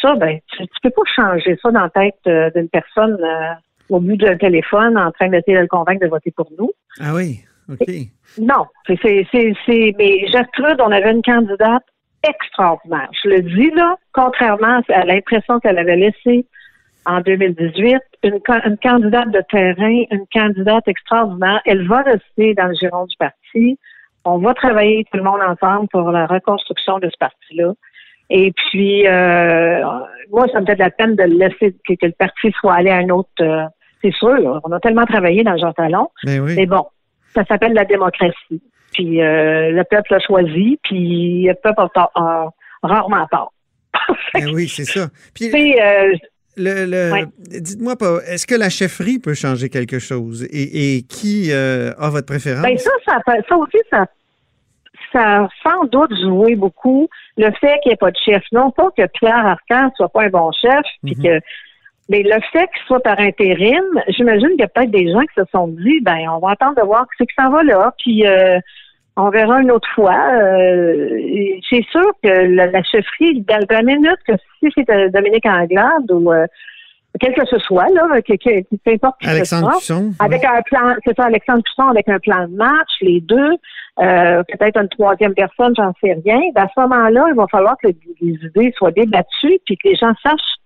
Ça, 0.00 0.14
ben, 0.16 0.38
tu, 0.56 0.66
peux 0.82 0.90
pas 0.90 1.02
changer 1.14 1.58
ça 1.62 1.70
dans 1.70 1.82
la 1.82 1.90
tête 1.90 2.14
euh, 2.26 2.50
d'une 2.54 2.68
personne 2.68 3.18
euh, 3.22 3.54
au 3.88 4.00
bout 4.00 4.16
d'un 4.16 4.36
téléphone 4.36 4.98
en 4.98 5.10
train 5.12 5.28
d'essayer 5.28 5.56
de 5.56 5.62
le 5.62 5.68
convaincre 5.68 6.04
de 6.04 6.10
voter 6.10 6.30
pour 6.30 6.50
nous. 6.58 6.70
Ah 7.00 7.14
oui, 7.14 7.40
OK. 7.70 7.86
Non, 8.38 8.66
c'est, 8.86 8.98
c'est, 9.02 9.54
c'est, 9.66 9.94
mais 9.98 10.26
Gertrude, 10.28 10.80
on 10.80 10.92
avait 10.92 11.12
une 11.12 11.22
candidate 11.22 11.82
extraordinaire. 12.28 13.08
Je 13.22 13.28
le 13.30 13.42
dis 13.42 13.70
là, 13.70 13.96
contrairement 14.12 14.82
à 14.88 15.04
l'impression 15.04 15.58
qu'elle 15.60 15.78
avait 15.78 15.96
laissée 15.96 16.46
en 17.06 17.20
2018, 17.20 17.98
une, 18.22 18.40
une 18.66 18.78
candidate 18.78 19.30
de 19.30 19.42
terrain, 19.50 20.02
une 20.10 20.26
candidate 20.32 20.86
extraordinaire. 20.86 21.60
Elle 21.64 21.86
va 21.88 22.02
rester 22.02 22.54
dans 22.54 22.66
le 22.66 22.74
giron 22.74 23.06
du 23.06 23.16
parti. 23.16 23.78
On 24.24 24.38
va 24.38 24.52
travailler 24.52 25.06
tout 25.10 25.16
le 25.16 25.24
monde 25.24 25.40
ensemble 25.40 25.88
pour 25.88 26.10
la 26.10 26.26
reconstruction 26.26 26.98
de 26.98 27.08
ce 27.08 27.16
parti-là. 27.18 27.72
Et 28.30 28.52
puis, 28.52 29.06
euh, 29.06 29.82
moi, 30.30 30.46
ça 30.52 30.60
me 30.60 30.66
fait 30.66 30.76
de 30.76 30.80
la 30.80 30.90
peine 30.90 31.16
de 31.16 31.24
laisser 31.24 31.74
que, 31.86 31.94
le 32.06 32.12
parti 32.12 32.52
soit 32.60 32.74
allé 32.74 32.90
à 32.90 32.96
un 32.96 33.08
autre. 33.08 33.28
Euh, 33.40 33.64
c'est 34.02 34.12
sûr, 34.12 34.60
on 34.64 34.72
a 34.72 34.80
tellement 34.80 35.04
travaillé 35.04 35.42
dans 35.42 35.56
Jean 35.58 35.72
Talon. 35.72 36.08
Mais, 36.24 36.38
oui. 36.38 36.54
mais 36.56 36.66
bon, 36.66 36.86
ça 37.34 37.44
s'appelle 37.44 37.74
la 37.74 37.84
démocratie. 37.84 38.62
Puis 38.92 39.20
euh, 39.20 39.70
le 39.70 39.84
peuple 39.84 40.14
a 40.14 40.20
choisi, 40.20 40.78
puis 40.82 41.44
le 41.44 41.54
peuple 41.54 41.80
a, 42.14 42.48
rarement 42.82 43.26
tort. 43.30 43.52
Ben 44.34 44.48
oui, 44.54 44.68
c'est 44.68 44.84
ça. 44.84 45.08
Puis, 45.34 45.50
euh, 45.80 46.14
le, 46.56 47.24
Dites-moi 47.60 47.96
pas, 47.96 48.18
est-ce 48.26 48.46
que 48.46 48.54
la 48.54 48.70
chefferie 48.70 49.18
peut 49.18 49.34
changer 49.34 49.68
quelque 49.68 49.98
chose? 49.98 50.46
Et, 50.50 51.02
qui 51.08 51.52
euh, 51.52 51.92
a 51.98 52.10
votre 52.10 52.26
préférence? 52.26 52.62
Ben 52.62 52.76
ça, 52.76 52.90
ça, 53.06 53.18
ça 53.48 53.56
aussi, 53.56 53.78
ça, 53.90 54.06
ça 55.12 55.42
a 55.42 55.48
sans 55.62 55.84
doute 55.84 56.14
joué 56.22 56.54
beaucoup 56.54 57.08
le 57.36 57.50
fait 57.60 57.78
qu'il 57.80 57.90
n'y 57.90 57.94
ait 57.94 57.96
pas 57.96 58.10
de 58.10 58.16
chef. 58.16 58.42
Non 58.52 58.70
pas 58.70 58.90
que 58.96 59.06
Pierre 59.06 59.46
Arcan 59.46 59.90
soit 59.96 60.08
pas 60.08 60.24
un 60.24 60.28
bon 60.28 60.50
chef, 60.52 60.82
puis 61.02 61.16
mhm. 61.16 61.22
que 61.22 61.40
mais 62.10 62.24
le 62.24 62.40
fait 62.52 62.66
qu'il 62.66 62.82
soit 62.86 63.00
par 63.00 63.20
intérim, 63.20 63.84
j'imagine 64.08 64.48
qu'il 64.48 64.60
y 64.60 64.64
a 64.64 64.68
peut-être 64.68 64.90
des 64.90 65.12
gens 65.12 65.20
qui 65.20 65.34
se 65.36 65.44
sont 65.52 65.68
dit, 65.68 66.00
ben, 66.00 66.18
on 66.28 66.40
va 66.40 66.50
attendre 66.50 66.74
de 66.74 66.82
voir 66.84 67.06
ce 67.16 67.22
que 67.22 67.32
ça 67.38 67.48
va 67.48 67.62
là, 67.62 67.94
puis 67.98 68.26
euh, 68.26 68.58
on 69.16 69.30
verra 69.30 69.60
une 69.60 69.70
autre 69.70 69.88
fois. 69.94 70.18
Euh, 70.34 71.20
c'est 71.70 71.84
sûr 71.92 72.10
que 72.20 72.28
la, 72.28 72.82
chefferie, 72.82 73.42
dans 73.42 73.64
la 73.70 73.82
minute 73.82 74.18
que 74.26 74.32
si 74.58 74.72
c'est 74.74 75.10
Dominique 75.10 75.46
Anglade 75.46 76.10
ou 76.10 76.32
euh, 76.32 76.46
quel 77.18 77.34
que 77.34 77.44
ce 77.46 77.58
soit, 77.58 77.88
là, 77.92 78.20
que, 78.22 78.34
que, 78.34 78.76
peu 78.84 78.92
importe 78.92 79.16
Alexandre 79.24 79.72
Cusson, 79.78 80.12
avec 80.20 80.44
un 80.44 80.62
plan, 80.62 80.94
c'est 81.04 81.16
ça, 81.16 81.24
Alexandre 81.24 81.62
Cusson 81.64 81.88
avec 81.88 82.08
un 82.08 82.18
plan 82.18 82.46
de 82.46 82.54
match, 82.54 82.88
les 83.00 83.20
deux, 83.20 83.56
peut-être 83.96 84.80
une 84.80 84.88
troisième 84.88 85.34
personne, 85.34 85.74
j'en 85.76 85.92
sais 86.02 86.12
rien. 86.24 86.40
Ben, 86.54 86.62
à 86.62 86.68
ce 86.74 86.80
moment-là, 86.80 87.26
il 87.28 87.34
va 87.34 87.46
falloir 87.50 87.76
que 87.82 87.88
les 87.88 88.38
idées 88.44 88.72
soient 88.76 88.92
débattues 88.92 89.58
puis 89.66 89.76
que 89.76 89.88
les 89.88 89.96
gens 89.96 90.12
sachent 90.22 90.60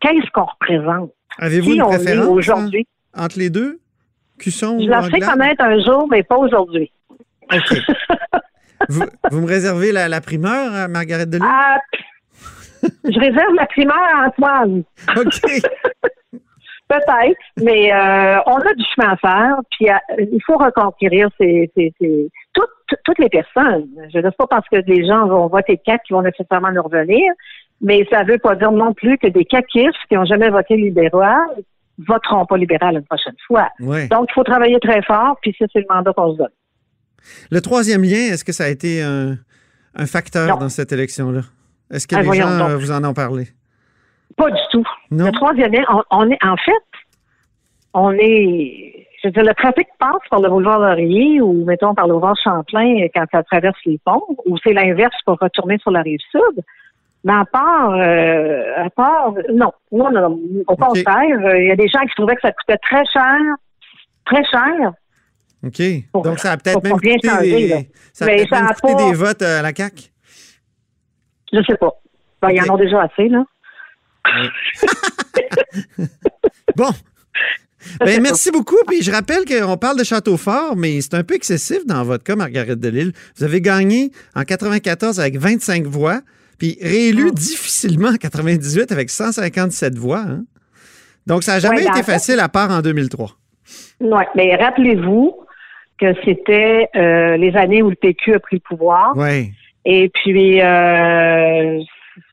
qu'est-ce 0.00 0.30
qu'on 0.32 0.44
représente? 0.44 1.12
Avez-vous 1.38 1.74
une 1.74 1.82
préférence 1.82 2.28
aujourd'hui? 2.28 2.86
entre 3.14 3.38
les 3.38 3.50
deux? 3.50 3.78
Cusson 4.38 4.78
Je 4.80 4.88
la 4.88 5.02
ferai 5.02 5.20
connaître 5.20 5.62
un 5.62 5.78
jour, 5.84 6.08
mais 6.10 6.22
pas 6.22 6.36
aujourd'hui. 6.36 6.90
OK. 7.52 7.78
vous, 8.88 9.40
me 9.40 9.46
réservez 9.46 9.92
la, 9.92 10.20
primeur, 10.20 10.72
hein, 10.72 10.88
Margaret 10.88 11.26
Delis? 11.26 11.44
Ah, 11.46 11.78
je 12.82 13.20
réserve 13.20 13.54
la 13.54 13.66
primeur 13.66 13.96
à 13.96 14.26
Antoine. 14.26 14.84
OK. 15.16 15.40
Peut-être, 16.88 17.40
mais 17.62 17.90
euh, 17.90 18.38
on 18.44 18.56
a 18.56 18.74
du 18.74 18.84
chemin 18.94 19.12
à 19.12 19.16
faire, 19.16 19.56
puis 19.70 19.88
euh, 19.88 20.26
il 20.30 20.40
faut 20.44 20.58
reconquérir 20.58 21.30
toutes, 22.52 23.18
les 23.18 23.28
personnes. 23.30 23.88
Je 24.12 24.18
ne 24.18 24.22
sais 24.24 24.36
pas 24.36 24.46
parce 24.46 24.68
que 24.68 24.76
les 24.86 25.06
gens 25.06 25.26
vont 25.26 25.46
voter 25.46 25.78
quatre 25.78 26.02
qui 26.02 26.12
vont 26.12 26.20
nécessairement 26.20 26.70
nous 26.70 26.82
revenir, 26.82 27.32
mais 27.80 28.06
ça 28.10 28.24
ne 28.24 28.32
veut 28.32 28.38
pas 28.38 28.56
dire 28.56 28.72
non 28.72 28.92
plus 28.92 29.16
que 29.16 29.28
des 29.28 29.46
caquistes 29.46 29.96
qui 30.08 30.16
n'ont 30.16 30.26
jamais 30.26 30.50
voté 30.50 30.76
libéral 30.76 31.40
voteront 31.98 32.44
pas 32.46 32.56
libéral 32.56 32.96
une 32.96 33.04
prochaine 33.04 33.36
fois. 33.46 33.68
Donc, 33.78 34.28
il 34.30 34.32
faut 34.34 34.44
travailler 34.44 34.78
très 34.80 35.02
fort, 35.02 35.38
puis 35.40 35.54
ça, 35.58 35.66
c'est 35.72 35.80
le 35.80 35.86
mandat 35.88 36.12
qu'on 36.12 36.32
se 36.32 36.38
donne. 36.38 36.48
Le 37.50 37.60
troisième 37.60 38.02
lien, 38.02 38.32
est-ce 38.32 38.44
que 38.44 38.52
ça 38.52 38.64
a 38.64 38.68
été 38.68 39.02
un, 39.02 39.36
facteur 40.06 40.58
dans 40.58 40.68
cette 40.68 40.92
élection-là? 40.92 41.42
Est-ce 41.92 42.06
que 42.06 42.16
ah, 42.16 42.22
les 42.22 42.32
gens 42.32 42.48
euh, 42.48 42.76
vous 42.76 42.90
en 42.90 43.04
ont 43.04 43.12
parlé? 43.12 43.48
Pas 44.36 44.50
du 44.50 44.60
tout. 44.70 44.84
Le 45.10 45.30
troisième 45.32 45.72
lien, 45.72 45.84
on, 46.10 46.30
est, 46.30 46.42
en 46.42 46.56
fait, 46.56 46.72
on 47.92 48.12
est, 48.12 49.06
je 49.22 49.28
veux 49.28 49.32
dire, 49.32 49.44
le 49.44 49.54
trafic 49.54 49.86
passe 49.98 50.22
par 50.30 50.40
le 50.40 50.48
boulevard 50.48 50.80
Laurier 50.80 51.42
ou, 51.42 51.64
mettons, 51.66 51.94
par 51.94 52.06
le 52.06 52.14
boulevard 52.14 52.36
Champlain 52.42 53.06
quand 53.14 53.26
ça 53.30 53.42
traverse 53.42 53.78
les 53.84 54.00
ponts, 54.04 54.24
ou 54.46 54.56
c'est 54.64 54.72
l'inverse 54.72 55.14
pour 55.26 55.38
retourner 55.38 55.76
sur 55.78 55.90
la 55.90 56.00
rive 56.00 56.20
sud. 56.30 56.64
Mais 57.24 57.34
à 57.34 57.44
part, 57.44 57.92
euh, 57.92 58.84
à 58.84 58.90
part, 58.90 59.34
non, 59.52 59.70
non, 59.92 60.10
non, 60.10 60.40
au 60.66 60.76
contraire, 60.76 61.56
il 61.56 61.66
y 61.66 61.70
a 61.70 61.76
des 61.76 61.88
gens 61.88 62.00
qui 62.00 62.14
trouvaient 62.16 62.34
que 62.34 62.40
ça 62.40 62.52
coûtait 62.52 62.78
très 62.78 63.04
cher, 63.12 63.38
très 64.24 64.42
cher. 64.44 64.92
OK. 65.64 66.24
Donc, 66.24 66.38
ça 66.40 66.52
a 66.52 66.56
peut-être 66.56 66.82
même 66.82 66.94
coûté, 66.94 67.16
des, 67.18 67.88
ça 68.12 68.24
a 68.24 68.28
peut 68.28 68.34
même 68.50 68.66
coûté 68.80 68.94
des 69.04 69.12
votes 69.12 69.42
à 69.42 69.62
la 69.62 69.72
CAQ? 69.72 70.11
Je 71.52 71.60
sais 71.66 71.76
pas. 71.76 71.92
Ben. 72.40 72.50
Ils 72.50 72.62
en 72.62 72.74
ont 72.74 72.78
déjà 72.78 73.02
assez, 73.02 73.28
là. 73.28 73.44
bon. 76.76 76.90
Ben, 78.00 78.22
merci 78.22 78.50
beaucoup. 78.50 78.76
Puis 78.86 79.02
je 79.02 79.10
rappelle 79.10 79.44
qu'on 79.44 79.76
parle 79.76 79.98
de 79.98 80.04
Château-Fort, 80.04 80.76
mais 80.76 81.00
c'est 81.00 81.14
un 81.14 81.24
peu 81.24 81.34
excessif 81.34 81.84
dans 81.86 82.04
votre 82.04 82.24
cas, 82.24 82.36
Margaret 82.36 82.76
Delille. 82.76 83.12
Vous 83.36 83.44
avez 83.44 83.60
gagné 83.60 84.12
en 84.34 84.42
94 84.42 85.20
avec 85.20 85.36
25 85.36 85.84
voix. 85.84 86.20
Puis 86.58 86.78
réélu 86.80 87.28
ah. 87.28 87.34
difficilement 87.34 88.10
en 88.10 88.16
98 88.16 88.92
avec 88.92 89.10
157 89.10 89.98
voix. 89.98 90.20
Hein. 90.20 90.44
Donc, 91.26 91.42
ça 91.42 91.54
n'a 91.54 91.58
jamais 91.60 91.84
été 91.84 92.02
facile 92.02 92.40
à 92.40 92.48
part 92.48 92.70
en 92.70 92.82
2003. 92.82 93.30
Oui, 94.00 94.22
mais 94.34 94.54
rappelez-vous 94.56 95.36
que 95.98 96.14
c'était 96.24 96.88
euh, 96.96 97.36
les 97.36 97.56
années 97.56 97.82
où 97.82 97.90
le 97.90 97.96
PQ 97.96 98.34
a 98.34 98.40
pris 98.40 98.56
le 98.56 98.60
pouvoir. 98.60 99.12
Oui. 99.16 99.52
Et 99.84 100.10
puis, 100.10 100.60
euh, 100.60 101.80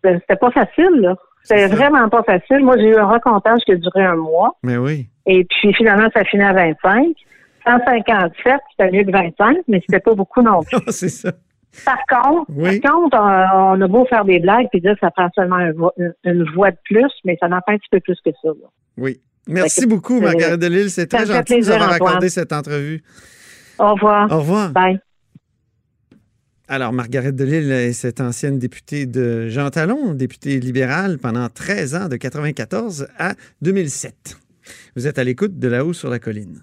c'était 0.04 0.36
pas 0.36 0.52
facile, 0.52 1.02
là. 1.02 1.16
C'était 1.44 1.68
vraiment 1.68 2.10
pas 2.10 2.22
facile. 2.24 2.60
Moi, 2.60 2.78
j'ai 2.78 2.90
eu 2.90 2.96
un 2.96 3.08
recomptage 3.08 3.62
qui 3.66 3.72
a 3.72 3.76
duré 3.76 4.04
un 4.04 4.16
mois. 4.16 4.58
Mais 4.62 4.78
oui. 4.78 5.08
Et 5.26 5.46
puis, 5.46 5.74
finalement, 5.74 6.10
ça 6.14 6.24
finit 6.26 6.44
à 6.44 6.54
25. 6.54 7.16
157, 7.66 8.60
c'était 8.72 8.92
mieux 8.92 9.04
que 9.04 9.12
25, 9.12 9.58
mais 9.68 9.82
c'était 9.82 10.00
pas 10.00 10.14
beaucoup 10.14 10.42
non 10.42 10.64
plus. 10.64 10.80
c'est 10.90 11.10
ça. 11.10 11.32
Par 11.86 12.00
contre, 12.10 13.16
on, 13.16 13.82
a 13.82 13.88
beau 13.88 14.06
faire 14.06 14.26
des 14.26 14.40
blagues 14.40 14.68
et 14.74 14.80
dire 14.80 14.94
que 14.94 15.00
ça 15.02 15.12
prend 15.12 15.30
seulement 15.36 15.60
une, 16.24 16.52
voix 16.54 16.72
de 16.72 16.78
plus, 16.84 17.12
mais 17.26 17.38
ça 17.40 17.48
n'en 17.48 17.60
fait 17.66 17.74
un 17.74 17.78
petit 17.78 17.90
peu 17.92 18.00
plus 18.00 18.18
que 18.26 18.32
ça. 18.42 18.50
Oui. 18.98 19.22
Merci 19.48 19.86
beaucoup, 19.86 20.20
Margaret 20.20 20.58
Delille. 20.58 20.90
C'est 20.90 21.08
très 21.08 21.26
gentil 21.26 21.56
de 21.56 21.60
nous 21.60 21.70
avoir 21.70 21.94
accordé 21.94 22.30
cette 22.30 22.54
entrevue. 22.54 23.04
Au 23.78 23.94
revoir. 23.94 24.32
Au 24.32 24.40
revoir. 24.40 24.70
Bye. 24.72 25.00
Alors, 26.72 26.94
Margaret 26.94 27.32
Delille 27.32 27.72
est 27.72 27.94
cette 27.94 28.22
ancienne 28.22 28.60
députée 28.60 29.08
de 29.08 29.50
Jean 29.50 29.72
Talon, 29.72 30.14
députée 30.14 30.60
libérale 30.60 31.18
pendant 31.18 31.50
13 31.50 31.96
ans, 31.96 32.08
de 32.08 32.14
1994 32.14 33.08
à 33.18 33.34
2007. 33.64 34.38
Vous 34.96 35.08
êtes 35.08 35.18
à 35.18 35.24
l'écoute 35.24 35.58
de 35.58 35.68
là-haut 35.68 35.94
sur 35.94 36.12
la 36.12 36.20
colline. 36.20 36.62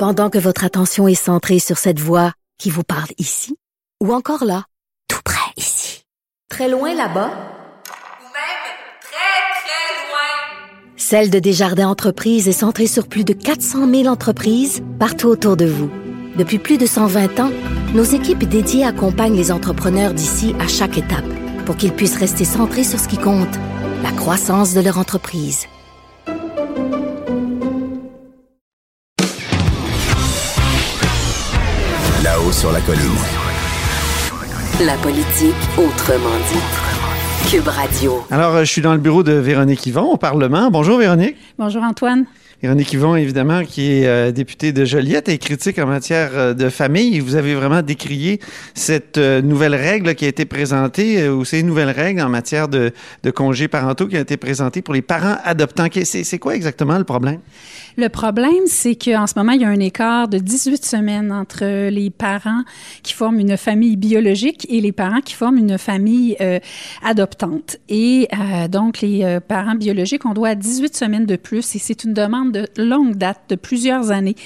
Pendant 0.00 0.30
que 0.30 0.38
votre 0.38 0.64
attention 0.64 1.06
est 1.06 1.14
centrée 1.14 1.60
sur 1.60 1.78
cette 1.78 2.00
voix 2.00 2.32
qui 2.58 2.70
vous 2.70 2.82
parle 2.82 3.10
ici 3.18 3.56
ou 4.02 4.12
encore 4.12 4.44
là, 4.44 4.64
tout 5.08 5.22
près 5.24 5.52
ici, 5.56 6.02
très 6.48 6.68
loin 6.68 6.94
là-bas, 6.94 7.30
ou 7.30 8.26
même 8.34 8.64
très, 9.00 9.60
très 9.62 10.08
loin. 10.08 10.96
Celle 10.96 11.30
de 11.30 11.38
Desjardins 11.38 11.88
Entreprises 11.88 12.48
est 12.48 12.52
centrée 12.52 12.88
sur 12.88 13.06
plus 13.06 13.24
de 13.24 13.32
400 13.32 13.88
000 13.88 14.06
entreprises 14.06 14.82
partout 14.98 15.28
autour 15.28 15.56
de 15.56 15.66
vous. 15.66 16.07
Depuis 16.38 16.58
plus 16.58 16.78
de 16.78 16.86
120 16.86 17.40
ans, 17.40 17.50
nos 17.94 18.04
équipes 18.04 18.44
dédiées 18.44 18.84
accompagnent 18.84 19.36
les 19.36 19.50
entrepreneurs 19.50 20.14
d'ici 20.14 20.54
à 20.60 20.68
chaque 20.68 20.96
étape 20.96 21.26
pour 21.66 21.76
qu'ils 21.76 21.92
puissent 21.92 22.16
rester 22.16 22.44
centrés 22.44 22.84
sur 22.84 23.00
ce 23.00 23.08
qui 23.08 23.18
compte, 23.18 23.58
la 24.02 24.12
croissance 24.12 24.72
de 24.72 24.80
leur 24.80 24.98
entreprise. 24.98 25.66
sur 32.52 32.72
la 32.72 32.80
colline. 32.80 33.02
La 34.80 34.94
politique 34.96 35.54
autrement 35.76 36.38
dit. 36.50 37.50
Cube 37.50 37.68
Radio. 37.68 38.24
Alors, 38.30 38.54
euh, 38.54 38.64
je 38.64 38.70
suis 38.70 38.80
dans 38.80 38.94
le 38.94 38.98
bureau 38.98 39.22
de 39.22 39.32
Véronique 39.32 39.84
Yvon 39.86 40.12
au 40.12 40.16
Parlement. 40.16 40.70
Bonjour 40.70 40.98
Véronique. 40.98 41.36
Bonjour 41.58 41.82
Antoine. 41.82 42.24
Véronique 42.60 42.92
Yvon, 42.92 43.14
évidemment, 43.14 43.62
qui 43.62 43.92
est 43.92 44.06
euh, 44.06 44.32
députée 44.32 44.72
de 44.72 44.84
Joliette 44.84 45.28
et 45.28 45.38
critique 45.38 45.78
en 45.78 45.86
matière 45.86 46.30
euh, 46.34 46.54
de 46.54 46.68
famille. 46.70 47.20
Vous 47.20 47.36
avez 47.36 47.54
vraiment 47.54 47.82
décrié 47.82 48.40
cette 48.74 49.16
nouvelle 49.16 49.76
règle 49.76 50.16
qui 50.16 50.24
a 50.24 50.28
été 50.28 50.44
présentée, 50.44 51.28
ou 51.28 51.44
ces 51.44 51.62
nouvelles 51.62 51.90
règles 51.90 52.20
en 52.20 52.28
matière 52.28 52.66
de, 52.66 52.92
de 53.22 53.30
congés 53.30 53.68
parentaux 53.68 54.08
qui 54.08 54.16
ont 54.16 54.20
été 54.22 54.36
présentées 54.36 54.82
pour 54.82 54.92
les 54.92 55.02
parents 55.02 55.36
adoptants. 55.44 55.86
C'est 56.02 56.38
quoi 56.40 56.56
exactement 56.56 56.98
le 56.98 57.04
problème? 57.04 57.38
Le 57.98 58.08
problème, 58.08 58.62
c'est 58.66 58.94
qu'en 58.94 59.26
ce 59.26 59.34
moment, 59.36 59.50
il 59.50 59.62
y 59.62 59.64
a 59.64 59.68
un 59.68 59.80
écart 59.80 60.28
de 60.28 60.38
18 60.38 60.84
semaines 60.84 61.32
entre 61.32 61.88
les 61.88 62.10
parents 62.10 62.62
qui 63.02 63.12
forment 63.12 63.40
une 63.40 63.56
famille 63.56 63.96
biologique 63.96 64.64
et 64.70 64.80
les 64.80 64.92
parents 64.92 65.20
qui 65.20 65.34
forment 65.34 65.58
une 65.58 65.78
famille 65.78 66.36
euh, 66.40 66.60
adoptante. 67.02 67.78
Et 67.88 68.28
euh, 68.32 68.68
donc, 68.68 69.00
les 69.00 69.24
euh, 69.24 69.40
parents 69.40 69.74
biologiques, 69.74 70.26
on 70.26 70.32
doit 70.32 70.54
18 70.54 70.94
semaines 70.94 71.26
de 71.26 71.34
plus 71.34 71.74
et 71.74 71.80
c'est 71.80 72.04
une 72.04 72.14
demande 72.14 72.52
de 72.52 72.68
longue 72.76 73.16
date, 73.16 73.40
de 73.48 73.56
plusieurs 73.56 74.12
années, 74.12 74.36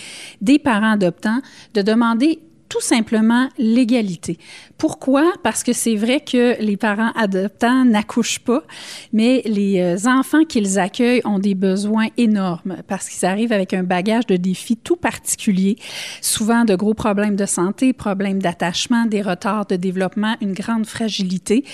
des 0.41 0.59
parents 0.59 0.93
adoptants, 0.93 1.43
de 1.75 1.83
demander 1.83 2.39
tout 2.73 2.81
simplement 2.81 3.51
l'égalité. 3.59 4.39
Pourquoi? 4.79 5.35
Parce 5.43 5.63
que 5.63 5.75
c'est 5.75 5.95
vrai 5.95 6.21
que 6.21 6.59
les 6.59 6.79
parents 6.79 7.13
adoptants 7.15 7.85
n'accouchent 7.85 8.39
pas, 8.39 8.63
mais 9.13 9.43
les 9.45 9.79
euh, 9.83 10.09
enfants 10.09 10.45
qu'ils 10.45 10.79
accueillent 10.79 11.21
ont 11.27 11.39
des 11.39 11.55
besoins 11.55 12.07
énormes 12.17 12.79
parce 12.89 13.11
qu'ils 13.11 13.27
arrivent 13.27 13.53
avec 13.53 13.75
un 13.75 13.83
bagage 13.83 14.27
de 14.27 14.37
défis 14.37 14.79
tout 14.79 14.97
particulier, 14.97 15.77
souvent 16.23 16.65
de 16.65 16.75
gros 16.75 16.95
problèmes 16.95 17.37
de 17.37 17.45
santé, 17.45 17.93
problèmes 17.93 18.41
d'attachement, 18.41 19.05
des 19.05 19.21
retards 19.21 19.67
de 19.67 19.77
développement, 19.77 20.37
une 20.41 20.55
grande 20.55 20.87
fragilité 20.87 21.65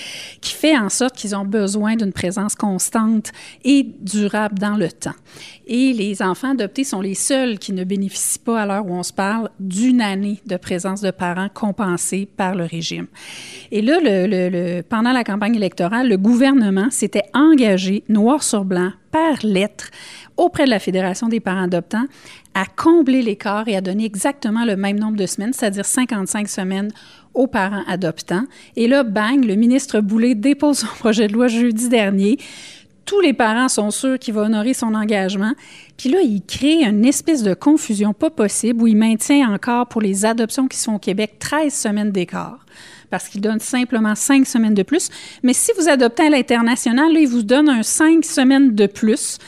qui 0.41 0.53
fait 0.53 0.77
en 0.77 0.89
sorte 0.89 1.15
qu'ils 1.15 1.33
ont 1.33 1.45
besoin 1.45 1.95
d'une 1.95 2.11
présence 2.11 2.55
constante 2.55 3.31
et 3.63 3.87
durable 4.01 4.59
dans 4.59 4.75
le 4.75 4.91
temps. 4.91 5.15
Et 5.65 5.93
les 5.93 6.21
enfants 6.21 6.51
adoptés 6.51 6.83
sont 6.83 6.99
les 6.99 7.15
seuls 7.15 7.57
qui 7.57 7.71
ne 7.71 7.85
bénéficient 7.85 8.39
pas, 8.39 8.63
à 8.63 8.65
l'heure 8.65 8.85
où 8.85 8.91
on 8.91 9.03
se 9.03 9.13
parle, 9.13 9.49
d'une 9.59 10.01
année 10.01 10.41
de 10.45 10.57
présence 10.57 10.88
de 10.95 11.11
parents 11.11 11.49
compensée 11.53 12.27
par 12.37 12.55
le 12.55 12.65
régime. 12.65 13.07
Et 13.71 13.81
là, 13.81 13.99
pendant 14.89 15.11
la 15.11 15.23
campagne 15.23 15.55
électorale, 15.55 16.09
le 16.09 16.17
gouvernement 16.17 16.89
s'était 16.89 17.23
engagé, 17.33 18.03
noir 18.09 18.43
sur 18.43 18.65
blanc, 18.65 18.91
par 19.11 19.37
lettre, 19.43 19.89
auprès 20.37 20.65
de 20.65 20.69
la 20.69 20.79
Fédération 20.79 21.27
des 21.27 21.39
parents 21.39 21.63
adoptants, 21.63 22.05
à 22.53 22.65
combler 22.65 23.21
l'écart 23.21 23.67
et 23.67 23.75
à 23.75 23.81
donner 23.81 24.05
exactement 24.05 24.65
le 24.65 24.75
même 24.75 24.99
nombre 24.99 25.17
de 25.17 25.25
semaines, 25.25 25.53
c'est-à-dire 25.53 25.85
55 25.85 26.47
semaines 26.47 26.91
aux 27.33 27.47
parents 27.47 27.83
adoptants. 27.87 28.43
Et 28.75 28.87
là, 28.87 29.03
bang, 29.03 29.43
le 29.45 29.55
ministre 29.55 29.99
Boulay 30.01 30.35
dépose 30.35 30.79
son 30.79 30.87
projet 30.87 31.27
de 31.27 31.33
loi 31.33 31.47
jeudi 31.47 31.89
dernier 31.89 32.37
tous 33.05 33.21
les 33.21 33.33
parents 33.33 33.69
sont 33.69 33.91
sûrs 33.91 34.19
qu'il 34.19 34.33
va 34.33 34.41
honorer 34.41 34.73
son 34.73 34.93
engagement. 34.93 35.53
Puis 35.97 36.09
là, 36.09 36.19
il 36.21 36.41
crée 36.41 36.83
une 36.83 37.05
espèce 37.05 37.43
de 37.43 37.53
confusion 37.53 38.13
pas 38.13 38.29
possible 38.29 38.83
où 38.83 38.87
il 38.87 38.97
maintient 38.97 39.51
encore 39.51 39.87
pour 39.87 40.01
les 40.01 40.25
adoptions 40.25 40.67
qui 40.67 40.77
sont 40.77 40.95
au 40.95 40.99
Québec 40.99 41.35
13 41.39 41.73
semaines 41.73 42.11
d'écart 42.11 42.65
parce 43.09 43.27
qu'il 43.27 43.41
donne 43.41 43.59
simplement 43.59 44.15
5 44.15 44.45
semaines 44.45 44.73
de 44.73 44.83
plus. 44.83 45.09
Mais 45.43 45.53
si 45.53 45.71
vous 45.77 45.89
adoptez 45.89 46.23
à 46.23 46.29
l'international, 46.29 47.11
il 47.13 47.27
vous 47.27 47.43
donne 47.43 47.69
un 47.69 47.83
5 47.83 48.23
semaines 48.23 48.75
de 48.75 48.85
plus 48.85 49.39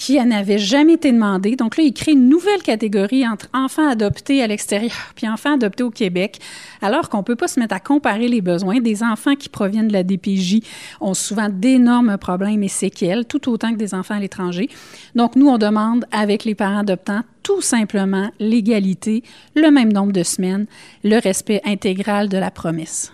qui 0.00 0.18
n'avait 0.24 0.58
jamais 0.58 0.94
été 0.94 1.12
demandé. 1.12 1.56
Donc 1.56 1.76
là, 1.76 1.84
il 1.84 1.92
crée 1.92 2.12
une 2.12 2.30
nouvelle 2.30 2.62
catégorie 2.62 3.28
entre 3.28 3.48
enfants 3.52 3.86
adoptés 3.86 4.42
à 4.42 4.46
l'extérieur 4.46 5.12
puis 5.14 5.28
enfants 5.28 5.54
adoptés 5.54 5.82
au 5.82 5.90
Québec, 5.90 6.40
alors 6.80 7.10
qu'on 7.10 7.18
ne 7.18 7.22
peut 7.22 7.36
pas 7.36 7.48
se 7.48 7.60
mettre 7.60 7.74
à 7.74 7.80
comparer 7.80 8.26
les 8.26 8.40
besoins. 8.40 8.80
Des 8.80 9.02
enfants 9.02 9.36
qui 9.36 9.50
proviennent 9.50 9.88
de 9.88 9.92
la 9.92 10.02
DPJ 10.02 10.62
ont 11.02 11.12
souvent 11.12 11.50
d'énormes 11.50 12.16
problèmes 12.16 12.62
et 12.62 12.68
séquelles, 12.68 13.26
tout 13.26 13.50
autant 13.50 13.72
que 13.72 13.76
des 13.76 13.94
enfants 13.94 14.14
à 14.14 14.20
l'étranger. 14.20 14.70
Donc 15.14 15.36
nous, 15.36 15.48
on 15.48 15.58
demande 15.58 16.06
avec 16.12 16.44
les 16.44 16.54
parents 16.54 16.78
adoptants 16.78 17.20
tout 17.42 17.60
simplement 17.60 18.30
l'égalité, 18.38 19.22
le 19.54 19.70
même 19.70 19.92
nombre 19.92 20.12
de 20.12 20.22
semaines, 20.22 20.66
le 21.04 21.18
respect 21.18 21.60
intégral 21.64 22.28
de 22.28 22.38
la 22.38 22.50
promesse. 22.50 23.12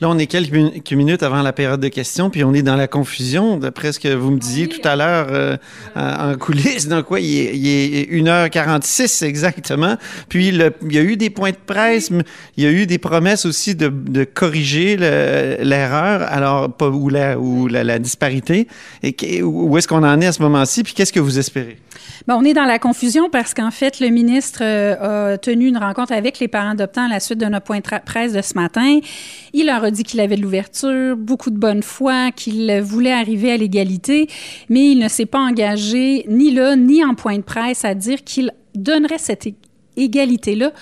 Là, 0.00 0.10
on 0.10 0.18
est 0.18 0.26
quelques 0.26 0.92
minutes 0.92 1.22
avant 1.22 1.42
la 1.42 1.52
période 1.52 1.80
de 1.80 1.88
questions, 1.88 2.28
puis 2.28 2.44
on 2.44 2.52
est 2.52 2.62
dans 2.62 2.76
la 2.76 2.88
confusion, 2.88 3.56
d'après 3.56 3.92
ce 3.92 4.00
que 4.00 4.12
vous 4.12 4.30
me 4.30 4.38
disiez 4.38 4.68
tout 4.68 4.86
à 4.86 4.96
l'heure 4.96 5.28
euh, 5.30 5.56
en 5.94 6.34
coulisses. 6.36 6.88
Donc, 6.88 7.06
quoi, 7.06 7.20
il 7.20 7.66
est, 7.66 8.10
1h46 8.10 9.24
exactement. 9.24 9.96
Puis, 10.28 10.48
il 10.48 10.72
y 10.90 10.98
a 10.98 11.02
eu 11.02 11.16
des 11.16 11.30
points 11.30 11.52
de 11.52 11.56
presse, 11.56 12.10
il 12.56 12.64
y 12.64 12.66
a 12.66 12.70
eu 12.70 12.86
des 12.86 12.98
promesses 12.98 13.46
aussi 13.46 13.74
de, 13.74 14.24
corriger 14.24 14.96
l'erreur, 14.96 16.22
alors, 16.22 16.72
pas, 16.72 16.88
ou, 16.88 17.08
la, 17.08 17.38
ou 17.38 17.68
la, 17.68 17.98
disparité. 17.98 18.68
Et 19.02 19.42
où 19.42 19.76
est-ce 19.78 19.88
qu'on 19.88 20.04
en 20.04 20.20
est 20.20 20.26
à 20.26 20.32
ce 20.32 20.42
moment-ci, 20.42 20.82
puis 20.82 20.94
qu'est-ce 20.94 21.12
que 21.12 21.20
vous 21.20 21.38
espérez? 21.38 21.78
Bien, 22.26 22.36
on 22.36 22.44
est 22.44 22.54
dans 22.54 22.64
la 22.64 22.78
confusion 22.78 23.28
parce 23.30 23.54
qu'en 23.54 23.63
fait, 23.70 24.00
le 24.00 24.08
ministre 24.08 24.60
euh, 24.62 25.32
a 25.34 25.38
tenu 25.38 25.66
une 25.66 25.76
rencontre 25.76 26.12
avec 26.12 26.38
les 26.38 26.48
parents 26.48 26.70
adoptants 26.70 27.06
à 27.06 27.08
la 27.08 27.20
suite 27.20 27.38
de 27.38 27.46
notre 27.46 27.64
point 27.64 27.78
de 27.78 28.00
presse 28.04 28.32
de 28.32 28.42
ce 28.42 28.54
matin. 28.54 29.00
Il 29.52 29.66
leur 29.66 29.84
a 29.84 29.90
dit 29.90 30.02
qu'il 30.02 30.20
avait 30.20 30.36
de 30.36 30.42
l'ouverture, 30.42 31.16
beaucoup 31.16 31.50
de 31.50 31.58
bonne 31.58 31.82
foi, 31.82 32.30
qu'il 32.32 32.80
voulait 32.82 33.12
arriver 33.12 33.52
à 33.52 33.56
l'égalité, 33.56 34.28
mais 34.68 34.90
il 34.92 34.98
ne 34.98 35.08
s'est 35.08 35.26
pas 35.26 35.40
engagé 35.40 36.24
ni 36.28 36.52
là, 36.52 36.76
ni 36.76 37.04
en 37.04 37.14
point 37.14 37.36
de 37.36 37.42
presse 37.42 37.84
à 37.84 37.94
dire 37.94 38.24
qu'il 38.24 38.52
donnerait 38.74 39.18
cette 39.18 39.46
égalité-là 39.96 40.72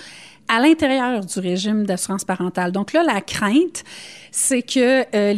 à 0.47 0.59
l'intérieur 0.59 1.25
du 1.25 1.39
régime 1.39 1.85
d'assurance 1.85 2.25
parentale. 2.25 2.71
Donc 2.71 2.93
là, 2.93 3.03
la 3.03 3.21
crainte, 3.21 3.83
c'est 4.31 4.61
que 4.61 5.05
euh, 5.15 5.33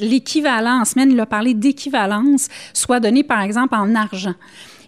l'équivalent, 0.00 0.80
en 0.80 0.84
semaine, 0.84 1.12
il 1.12 1.20
a 1.20 1.26
parlé 1.26 1.54
d'équivalence, 1.54 2.48
soit 2.74 3.00
donné, 3.00 3.22
par 3.22 3.42
exemple, 3.42 3.74
en 3.74 3.94
argent. 3.94 4.34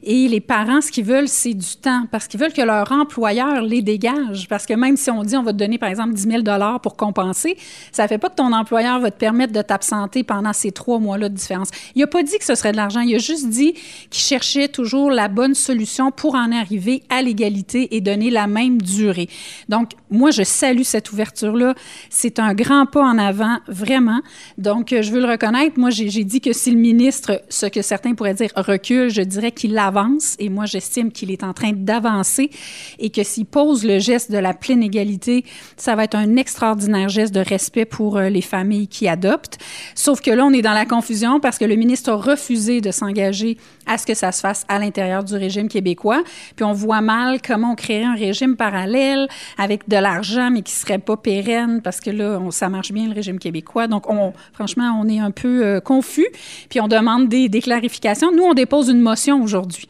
Et 0.06 0.28
les 0.28 0.40
parents, 0.40 0.82
ce 0.82 0.92
qu'ils 0.92 1.04
veulent, 1.04 1.28
c'est 1.28 1.54
du 1.54 1.76
temps 1.80 2.04
parce 2.10 2.28
qu'ils 2.28 2.38
veulent 2.38 2.52
que 2.52 2.60
leur 2.60 2.92
employeur 2.92 3.62
les 3.62 3.80
dégage. 3.80 4.46
Parce 4.48 4.66
que 4.66 4.74
même 4.74 4.98
si 4.98 5.10
on 5.10 5.22
dit 5.22 5.34
on 5.34 5.42
va 5.42 5.52
te 5.52 5.56
donner, 5.56 5.78
par 5.78 5.88
exemple, 5.88 6.12
10 6.12 6.22
000 6.22 6.42
pour 6.82 6.96
compenser, 6.96 7.56
ça 7.90 8.02
ne 8.02 8.08
fait 8.08 8.18
pas 8.18 8.28
que 8.28 8.34
ton 8.34 8.52
employeur 8.52 9.00
va 9.00 9.10
te 9.10 9.18
permettre 9.18 9.54
de 9.54 9.62
t'absenter 9.62 10.22
pendant 10.22 10.52
ces 10.52 10.72
trois 10.72 10.98
mois-là 10.98 11.30
de 11.30 11.34
différence. 11.34 11.68
Il 11.94 12.00
n'a 12.00 12.06
pas 12.06 12.22
dit 12.22 12.36
que 12.38 12.44
ce 12.44 12.54
serait 12.54 12.72
de 12.72 12.76
l'argent. 12.76 13.00
Il 13.00 13.14
a 13.14 13.18
juste 13.18 13.48
dit 13.48 13.72
qu'il 14.10 14.22
cherchait 14.22 14.68
toujours 14.68 15.10
la 15.10 15.28
bonne 15.28 15.54
solution 15.54 16.10
pour 16.10 16.34
en 16.34 16.52
arriver 16.52 17.02
à 17.08 17.22
l'égalité 17.22 17.96
et 17.96 18.02
donner 18.02 18.28
la 18.28 18.46
même 18.46 18.82
durée. 18.82 19.28
Donc, 19.70 19.92
moi, 20.10 20.30
je 20.30 20.42
salue 20.42 20.82
cette 20.82 21.12
ouverture-là. 21.12 21.74
C'est 22.10 22.38
un 22.38 22.52
grand 22.52 22.84
pas 22.84 23.02
en 23.02 23.16
avant, 23.16 23.56
vraiment. 23.68 24.20
Donc, 24.58 24.88
je 24.90 25.10
veux 25.10 25.20
le 25.20 25.28
reconnaître. 25.28 25.78
Moi, 25.78 25.88
j'ai 25.88 26.24
dit 26.24 26.42
que 26.42 26.52
si 26.52 26.70
le 26.70 26.78
ministre, 26.78 27.42
ce 27.48 27.66
que 27.66 27.80
certains 27.80 28.14
pourraient 28.14 28.34
dire, 28.34 28.50
recule, 28.54 29.08
je 29.08 29.22
dirais 29.22 29.50
qu'il 29.50 29.78
avance 29.78 29.93
et 30.38 30.48
moi 30.48 30.66
j'estime 30.66 31.12
qu'il 31.12 31.30
est 31.30 31.42
en 31.42 31.52
train 31.52 31.72
d'avancer 31.72 32.50
et 32.98 33.10
que 33.10 33.22
s'il 33.22 33.46
pose 33.46 33.84
le 33.84 33.98
geste 33.98 34.30
de 34.30 34.38
la 34.38 34.54
pleine 34.54 34.82
égalité, 34.82 35.44
ça 35.76 35.94
va 35.94 36.04
être 36.04 36.14
un 36.14 36.36
extraordinaire 36.36 37.08
geste 37.08 37.34
de 37.34 37.40
respect 37.40 37.84
pour 37.84 38.16
euh, 38.16 38.28
les 38.28 38.40
familles 38.40 38.88
qui 38.88 39.08
adoptent. 39.08 39.58
Sauf 39.94 40.20
que 40.20 40.30
là, 40.30 40.44
on 40.44 40.52
est 40.52 40.62
dans 40.62 40.72
la 40.72 40.86
confusion 40.86 41.40
parce 41.40 41.58
que 41.58 41.64
le 41.64 41.76
ministre 41.76 42.10
a 42.10 42.16
refusé 42.16 42.80
de 42.80 42.90
s'engager 42.90 43.56
à 43.86 43.98
ce 43.98 44.06
que 44.06 44.14
ça 44.14 44.32
se 44.32 44.40
fasse 44.40 44.64
à 44.68 44.78
l'intérieur 44.78 45.24
du 45.24 45.34
régime 45.34 45.68
québécois. 45.68 46.22
Puis 46.56 46.64
on 46.64 46.72
voit 46.72 47.00
mal 47.00 47.40
comment 47.42 47.72
on 47.72 47.74
créerait 47.74 48.04
un 48.04 48.14
régime 48.14 48.56
parallèle 48.56 49.28
avec 49.58 49.88
de 49.88 49.96
l'argent, 49.96 50.50
mais 50.50 50.62
qui 50.62 50.72
serait 50.72 50.98
pas 50.98 51.16
pérenne 51.16 51.82
parce 51.82 52.00
que 52.00 52.10
là, 52.10 52.40
ça 52.50 52.68
marche 52.68 52.92
bien 52.92 53.08
le 53.08 53.14
régime 53.14 53.38
québécois. 53.38 53.86
Donc, 53.86 54.08
on, 54.10 54.32
franchement, 54.52 54.98
on 55.00 55.08
est 55.08 55.18
un 55.18 55.30
peu 55.30 55.64
euh, 55.64 55.80
confus. 55.80 56.26
Puis 56.68 56.80
on 56.80 56.88
demande 56.88 57.28
des 57.28 57.60
clarifications. 57.60 58.32
Nous, 58.32 58.42
on 58.42 58.54
dépose 58.54 58.88
une 58.88 59.00
motion 59.00 59.42
aujourd'hui. 59.42 59.83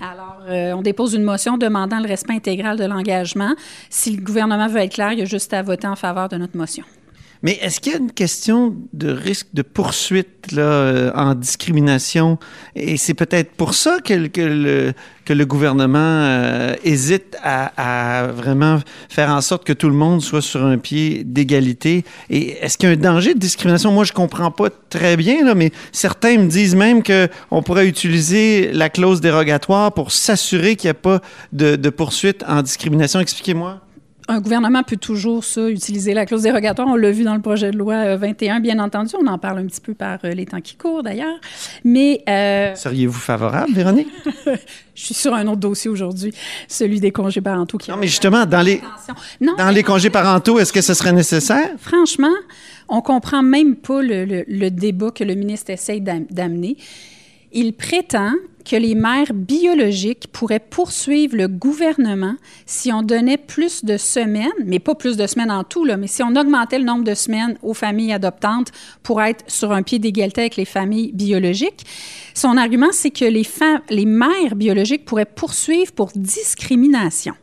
Alors, 0.00 0.42
euh, 0.48 0.72
on 0.72 0.82
dépose 0.82 1.14
une 1.14 1.22
motion 1.22 1.56
demandant 1.56 2.00
le 2.00 2.06
respect 2.06 2.34
intégral 2.34 2.78
de 2.78 2.84
l'engagement. 2.84 3.54
Si 3.88 4.14
le 4.14 4.22
gouvernement 4.22 4.68
veut 4.68 4.80
être 4.80 4.94
clair, 4.94 5.12
il 5.12 5.20
y 5.20 5.22
a 5.22 5.26
juste 5.26 5.52
à 5.52 5.62
voter 5.62 5.86
en 5.86 5.96
faveur 5.96 6.28
de 6.28 6.36
notre 6.36 6.56
motion. 6.56 6.84
Mais 7.42 7.58
est-ce 7.62 7.80
qu'il 7.80 7.92
y 7.92 7.94
a 7.94 7.98
une 7.98 8.12
question 8.12 8.74
de 8.92 9.10
risque 9.10 9.48
de 9.54 9.62
poursuite 9.62 10.52
là, 10.52 10.62
euh, 10.62 11.12
en 11.14 11.34
discrimination? 11.34 12.38
Et 12.74 12.96
c'est 12.96 13.14
peut-être 13.14 13.52
pour 13.52 13.74
ça 13.74 13.98
que, 14.04 14.14
le, 14.14 14.92
que 15.24 15.32
le 15.32 15.46
gouvernement 15.46 15.98
euh, 15.98 16.74
hésite 16.84 17.36
à, 17.42 18.28
vraiment 18.34 18.78
faire 19.08 19.30
en 19.30 19.40
sorte 19.40 19.64
que 19.64 19.72
tout 19.72 19.88
le 19.88 19.94
monde 19.94 20.22
soit 20.22 20.42
sur 20.42 20.64
un 20.64 20.78
pied 20.78 21.24
d'égalité. 21.24 22.04
Et 22.30 22.52
est-ce 22.62 22.78
qu'il 22.78 22.88
y 22.88 22.92
a 22.92 22.94
un 22.94 22.98
danger 22.98 23.34
de 23.34 23.38
discrimination? 23.38 23.92
Moi, 23.92 24.04
je 24.04 24.12
comprends 24.12 24.50
pas 24.50 24.68
très 24.90 25.16
bien, 25.16 25.44
là, 25.44 25.54
mais 25.54 25.72
certains 25.92 26.38
me 26.38 26.48
disent 26.48 26.74
même 26.74 27.02
qu'on 27.02 27.62
pourrait 27.62 27.86
utiliser 27.86 28.72
la 28.72 28.88
clause 28.88 29.20
dérogatoire 29.20 29.92
pour 29.92 30.12
s'assurer 30.12 30.76
qu'il 30.76 30.88
n'y 30.88 30.92
a 30.92 30.94
pas 30.94 31.20
de, 31.52 31.76
de 31.76 31.90
poursuite 31.90 32.44
en 32.46 32.62
discrimination. 32.62 33.20
Expliquez-moi 33.20 33.80
un 34.28 34.40
gouvernement 34.40 34.82
peut 34.82 34.96
toujours 34.96 35.44
ça, 35.44 35.68
utiliser 35.68 36.14
la 36.14 36.26
clause 36.26 36.42
dérogatoire. 36.42 36.88
On 36.88 36.96
l'a 36.96 37.10
vu 37.10 37.24
dans 37.24 37.34
le 37.34 37.40
projet 37.40 37.70
de 37.70 37.78
loi 37.78 38.16
21, 38.16 38.56
euh, 38.56 38.60
bien 38.60 38.78
entendu. 38.78 39.14
On 39.20 39.26
en 39.26 39.38
parle 39.38 39.58
un 39.58 39.66
petit 39.66 39.80
peu 39.80 39.94
par 39.94 40.18
euh, 40.24 40.30
les 40.30 40.46
temps 40.46 40.60
qui 40.60 40.76
courent, 40.76 41.02
d'ailleurs. 41.02 41.38
Mais... 41.84 42.22
Euh, 42.28 42.74
Seriez-vous 42.74 43.18
favorable, 43.18 43.72
Véronique? 43.72 44.08
Je 44.94 45.04
suis 45.04 45.14
sur 45.14 45.34
un 45.34 45.46
autre 45.46 45.60
dossier 45.60 45.90
aujourd'hui, 45.90 46.32
celui 46.68 47.00
des 47.00 47.12
congés 47.12 47.42
parentaux. 47.42 47.76
Qui 47.76 47.90
non, 47.90 47.98
mais 47.98 48.06
justement, 48.06 48.46
dans 48.46 48.62
les, 48.62 48.80
dans 49.58 49.70
les 49.70 49.82
congés 49.82 50.10
parentaux, 50.10 50.58
est-ce 50.58 50.72
que 50.72 50.80
ce 50.80 50.94
serait 50.94 51.12
nécessaire? 51.12 51.68
Franchement, 51.78 52.34
on 52.88 53.02
comprend 53.02 53.42
même 53.42 53.76
pas 53.76 54.00
le, 54.00 54.44
le 54.46 54.68
débat 54.70 55.10
que 55.10 55.22
le 55.22 55.34
ministre 55.34 55.70
essaye 55.70 56.00
d'amener. 56.00 56.78
Il 57.52 57.72
prétend 57.72 58.32
que 58.68 58.76
les 58.76 58.94
mères 58.94 59.32
biologiques 59.32 60.26
pourraient 60.32 60.58
poursuivre 60.58 61.36
le 61.36 61.46
gouvernement 61.46 62.34
si 62.66 62.92
on 62.92 63.02
donnait 63.02 63.36
plus 63.36 63.84
de 63.84 63.96
semaines, 63.96 64.50
mais 64.64 64.80
pas 64.80 64.96
plus 64.96 65.16
de 65.16 65.26
semaines 65.26 65.52
en 65.52 65.62
tout, 65.62 65.86
mais 65.98 66.08
si 66.08 66.22
on 66.22 66.34
augmentait 66.34 66.78
le 66.78 66.84
nombre 66.84 67.04
de 67.04 67.14
semaines 67.14 67.56
aux 67.62 67.74
familles 67.74 68.12
adoptantes 68.12 68.72
pour 69.02 69.22
être 69.22 69.44
sur 69.46 69.72
un 69.72 69.82
pied 69.82 69.98
d'égalité 69.98 70.42
avec 70.42 70.56
les 70.56 70.64
familles 70.64 71.12
biologiques. 71.12 71.86
Son 72.34 72.56
argument, 72.56 72.90
c'est 72.92 73.10
que 73.10 73.24
les 73.24 74.06
mères 74.06 74.56
biologiques 74.56 75.04
pourraient 75.04 75.24
poursuivre 75.24 75.92
pour 75.92 76.10
discrimination. 76.14 77.34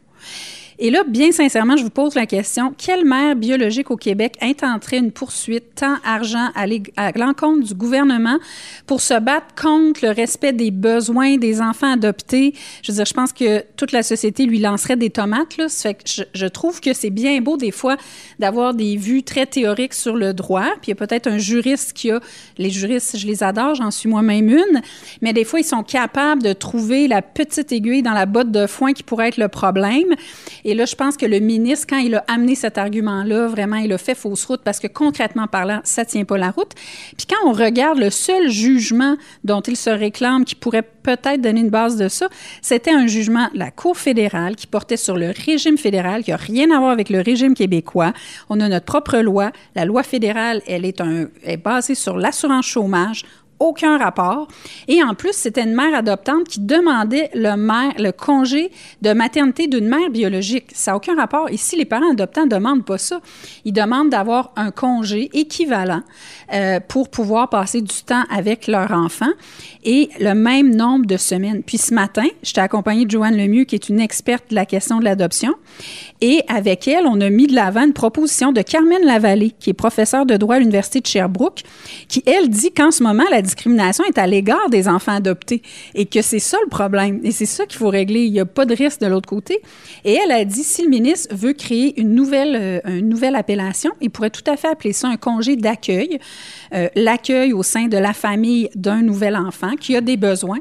Et 0.80 0.90
là, 0.90 1.04
bien 1.08 1.32
sincèrement, 1.32 1.78
je 1.78 1.84
vous 1.84 1.90
pose 1.90 2.16
la 2.16 2.26
question, 2.26 2.74
quelle 2.78 3.06
mère 3.06 3.36
biologique 3.36 3.92
au 3.92 3.98
Québec 3.98 4.36
intenterait 4.42 4.98
une 4.98 5.12
poursuite, 5.12 5.76
tant 5.76 5.98
argent 6.04 6.50
à 6.56 7.12
l'encontre 7.16 7.68
du 7.68 7.74
gouvernement 7.74 8.38
pour 8.88 9.02
se 9.02 9.20
battre 9.20 9.54
contre 9.56 10.04
le 10.04 10.12
respect 10.12 10.54
des 10.54 10.72
besoins 10.72 11.38
des 11.38 11.62
enfants 11.62 11.94
adoptés? 11.94 12.54
Je 12.82 12.92
veux 12.92 12.96
dire, 12.96 13.06
je 13.06 13.14
pense 13.14 13.34
que 13.34 13.64
toute 13.78 13.92
la 13.92 14.04
société 14.04 14.46
lui 14.46 14.60
lancerait 14.60 14.96
des 14.96 15.10
tomates. 15.10 15.58
Là. 15.58 15.70
Ça 15.70 15.90
fait 15.90 15.96
que 15.96 16.24
je, 16.34 16.46
trouve 16.48 16.82
que 16.82 16.94
c'est 16.94 17.10
bien 17.10 17.42
beau 17.42 17.58
des 17.58 17.72
fois 17.72 17.98
d'avoir 18.40 18.74
des 18.74 18.98
vues 18.98 19.24
très 19.24 19.46
théoriques 19.46 19.94
sur 19.94 20.16
le 20.16 20.34
droit. 20.34 20.70
Puis 20.82 20.88
il 20.88 20.90
y 20.90 20.94
a 20.94 20.96
peut-être 20.96 21.28
un 21.28 21.38
juriste 21.38 21.94
qui 21.94 22.12
a... 22.12 22.20
Les 22.58 22.70
juristes, 22.70 23.18
je 23.18 23.28
les 23.28 23.44
adore, 23.44 23.76
j'en 23.76 23.92
suis 23.92 24.10
moi-même 24.10 24.50
une. 24.50 24.82
Mais 25.22 25.34
des 25.34 25.44
fois, 25.44 25.60
ils 25.60 25.66
sont 25.66 25.84
capables 25.84 26.42
de 26.42 26.54
trouver 26.54 27.08
la 27.08 27.22
petite 27.22 27.72
aiguille 27.72 28.02
dans 28.02 28.14
la 28.14 28.26
botte 28.26 28.52
de 28.52 28.68
foin 28.68 28.94
qui 28.94 29.04
pourrait 29.04 29.30
être 29.30 29.38
le 29.38 29.48
problème. 29.48 30.16
Là, 30.74 30.86
je 30.86 30.96
pense 30.96 31.18
que 31.18 31.26
le 31.26 31.40
ministre, 31.40 31.88
quand 31.90 31.98
il 31.98 32.16
a 32.16 32.24
amené 32.28 32.56
cet 32.56 32.78
argument-là, 32.78 33.48
vraiment, 33.48 33.78
il 33.78 33.92
a 33.94 33.98
fait 33.98 34.16
fausse 34.16 34.46
route 34.46 34.62
parce 34.64 34.80
que 34.80 34.88
concrètement 34.88 35.48
parlant, 35.48 35.82
ça 35.84 36.06
tient 36.06 36.26
pas 36.26 36.38
la 36.38 36.52
route. 36.52 36.72
Puis 37.18 37.28
quand 37.30 37.48
on 37.48 37.54
regarde 37.54 37.98
le 38.00 38.10
seul 38.10 38.50
jugement 38.50 39.18
dont 39.44 39.62
il 39.62 39.76
se 39.76 39.90
réclame 39.90 40.46
qui 40.46 40.56
pourrait 40.56 40.84
peut-être 41.04 41.42
donner 41.42 41.62
une 41.62 41.70
base 41.70 41.98
de 41.98 42.08
ça, 42.08 42.28
c'était 42.62 42.92
un 42.92 43.08
jugement 43.08 43.50
de 43.54 43.60
la 43.60 43.72
Cour 43.72 43.98
fédérale 43.98 44.56
qui 44.56 44.68
portait 44.68 44.98
sur 44.98 45.18
le 45.18 45.34
régime 45.46 45.78
fédéral, 45.78 46.24
qui 46.24 46.32
n'a 46.32 46.38
rien 46.38 46.72
à 46.72 46.80
voir 46.80 46.92
avec 46.92 47.10
le 47.10 47.22
régime 47.22 47.54
québécois. 47.54 48.14
On 48.50 48.60
a 48.60 48.70
notre 48.70 48.86
propre 48.86 49.18
loi. 49.18 49.52
La 49.76 49.86
loi 49.86 50.04
fédérale, 50.04 50.62
elle 50.68 50.86
est 50.86 51.58
basée 51.58 51.96
sur 51.96 52.18
l'assurance 52.18 52.66
chômage 52.66 53.24
aucun 53.60 53.98
rapport. 53.98 54.48
Et 54.88 55.02
en 55.04 55.14
plus, 55.14 55.34
c'était 55.34 55.64
une 55.64 55.74
mère 55.74 55.94
adoptante 55.94 56.48
qui 56.48 56.60
demandait 56.60 57.30
le, 57.34 57.56
mère, 57.56 57.94
le 57.98 58.12
congé 58.12 58.72
de 59.02 59.14
maternité 59.14 59.68
d'une 59.68 59.88
mère 59.88 60.10
biologique. 60.10 60.66
Ça 60.74 60.92
n'a 60.92 60.98
aucun 60.98 61.16
rapport. 61.16 61.50
Ici, 61.50 61.76
les 61.76 61.86
parents 61.86 62.12
adoptants 62.12 62.46
ne 62.46 62.50
demandent 62.50 62.86
pas 62.86 62.98
ça. 62.98 63.22
Ils 63.66 63.74
demandent 63.74 64.10
d'avoir 64.10 64.52
un 64.56 64.72
congé 64.72 65.30
équivalent 65.34 66.02
euh, 66.54 66.80
pour 66.80 67.10
pouvoir 67.10 67.50
passer 67.50 67.82
du 67.82 68.04
temps 68.04 68.24
avec 68.30 68.68
leur 68.68 68.92
enfant 68.92 69.32
et 69.84 70.10
le 70.20 70.34
même 70.34 70.76
nombre 70.76 71.06
de 71.06 71.18
semaines. 71.18 71.64
Puis 71.64 71.78
ce 71.78 71.94
matin, 71.94 72.26
j'étais 72.42 72.62
accompagnée 72.62 73.06
de 73.06 73.12
Joanne 73.12 73.38
Lemieux, 73.38 73.64
qui 73.64 73.76
est 73.76 73.90
une 73.90 74.00
experte 74.00 74.50
de 74.50 74.56
la 74.56 74.66
question 74.66 75.00
de 75.00 75.06
l'adoption. 75.06 75.54
Et 76.22 76.42
avec 76.48 76.88
elle, 76.88 77.06
on 77.06 77.20
a 77.22 77.30
mis 77.30 77.48
de 77.48 77.56
l'avant 77.56 77.84
une 77.84 77.94
proposition 77.94 78.52
de 78.52 78.62
Carmen 78.62 79.04
Lavallée, 79.04 79.52
qui 79.60 79.70
est 79.70 79.74
professeure 79.74 80.26
de 80.26 80.38
droit 80.38 80.56
à 80.56 80.60
l'Université 80.60 81.02
de 81.02 81.08
Sherbrooke, 81.08 81.64
qui, 82.08 82.24
elle, 82.26 82.50
dit 82.50 82.72
qu'en 82.72 82.92
ce 82.92 83.04
moment, 83.04 83.26
la 83.32 83.42
discrimination 83.54 84.04
est 84.06 84.18
à 84.18 84.26
l'égard 84.26 84.70
des 84.70 84.88
enfants 84.88 85.14
adoptés 85.14 85.62
et 85.94 86.06
que 86.06 86.22
c'est 86.22 86.40
ça 86.40 86.58
le 86.64 86.70
problème. 86.70 87.20
Et 87.24 87.32
c'est 87.32 87.46
ça 87.46 87.66
qu'il 87.66 87.78
faut 87.78 87.90
régler. 87.90 88.22
Il 88.22 88.32
n'y 88.32 88.40
a 88.40 88.46
pas 88.46 88.66
de 88.66 88.74
risque 88.74 89.02
de 89.02 89.08
l'autre 89.08 89.30
côté. 89.30 89.62
Et 90.04 90.14
elle 90.14 90.32
a 90.32 90.44
dit, 90.44 90.64
si 90.64 90.84
le 90.84 90.90
ministre 90.90 91.34
veut 91.36 91.54
créer 91.54 92.00
une 92.00 92.16
nouvelle, 92.16 92.56
euh, 92.56 92.98
une 92.98 93.10
nouvelle 93.10 93.36
appellation, 93.36 93.92
il 94.02 94.10
pourrait 94.10 94.32
tout 94.32 94.50
à 94.50 94.58
fait 94.58 94.68
appeler 94.68 94.94
ça 94.94 95.08
un 95.08 95.18
congé 95.18 95.56
d'accueil, 95.56 96.20
euh, 96.74 96.88
l'accueil 96.96 97.54
au 97.54 97.64
sein 97.64 97.88
de 97.88 97.98
la 97.98 98.14
famille 98.14 98.70
d'un 98.76 99.02
nouvel 99.02 99.36
enfant 99.36 99.76
qui 99.80 99.96
a 99.96 100.02
des 100.02 100.18
besoins. 100.18 100.60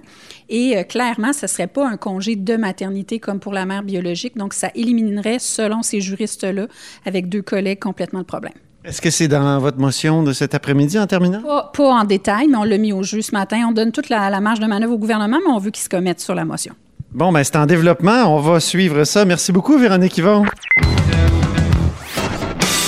Et 0.49 0.77
euh, 0.77 0.83
clairement, 0.83 1.33
ce 1.33 1.47
ne 1.47 1.49
serait 1.49 1.67
pas 1.67 1.89
un 1.89 1.97
congé 1.97 2.37
de 2.37 2.57
maternité 2.57 3.19
comme 3.19 3.41
pour 3.41 3.53
la 3.53 3.65
mère 3.65 3.83
biologique. 3.83 4.37
Donc, 4.37 4.53
ça 4.53 4.71
éliminerait, 4.75 5.39
selon 5.39 5.83
ces 5.83 6.01
juristes-là, 6.01 6.67
avec 7.07 7.29
deux 7.29 7.43
collègues, 7.43 7.81
complètement 7.81 8.19
le 8.19 8.27
problème. 8.27 8.53
Est-ce 8.85 9.01
que 9.01 9.11
c'est 9.11 9.29
dans 9.29 9.61
votre 9.61 9.79
motion 9.79 10.25
de 10.25 10.33
cet 10.33 10.57
après-midi 10.57 10.99
en 10.99 11.07
terminant? 11.07 11.41
Pas, 11.73 11.85
en 11.85 12.05
détail, 12.05 12.49
mais 12.49 12.57
on 12.57 12.65
l'a 12.65 12.79
mis 12.79 12.93
au 12.93 13.05
jeu 13.05 13.23
ce 13.23 13.31
matin. 13.31 13.65
On 13.69 13.73
donne 13.73 13.93
toute 13.93 14.09
la, 14.09 14.41
marge 14.41 14.59
de 14.59 14.67
manœuvre 14.67 14.95
au 14.95 14.99
gouvernement, 14.99 15.39
mais 15.39 15.53
on 15.53 15.59
veut 15.59 15.71
qu'il 15.71 15.85
se 15.85 15.89
commette 15.89 16.21
sur 16.21 16.35
la 16.35 16.45
motion. 16.45 16.75
Bon, 17.13 17.31
ben 17.31 17.45
c'est 17.45 17.55
en 17.57 17.67
développement. 17.67 18.25
On 18.27 18.41
va 18.41 18.59
suivre 18.59 19.05
ça. 19.05 19.25
Merci 19.25 19.53
beaucoup, 19.53 19.79
Véronique 19.79 20.19
Yvon. 20.19 20.45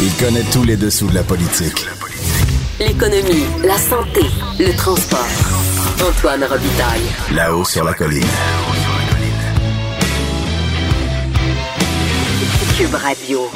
Il 0.00 0.12
connaît 0.16 0.42
tous 0.52 0.64
les 0.64 0.76
dessous 0.76 1.06
de 1.06 1.14
la 1.14 1.22
politique. 1.22 1.86
L'économie, 2.80 3.44
la 3.64 3.78
santé, 3.78 4.22
le 4.58 4.76
transport. 4.76 5.20
Antoine 6.04 6.42
Robitaille. 6.42 7.36
Là-haut 7.36 7.64
sur 7.64 7.84
la 7.84 7.94
colline. 7.94 8.24
Cube 12.76 12.94
Radio. 12.94 13.48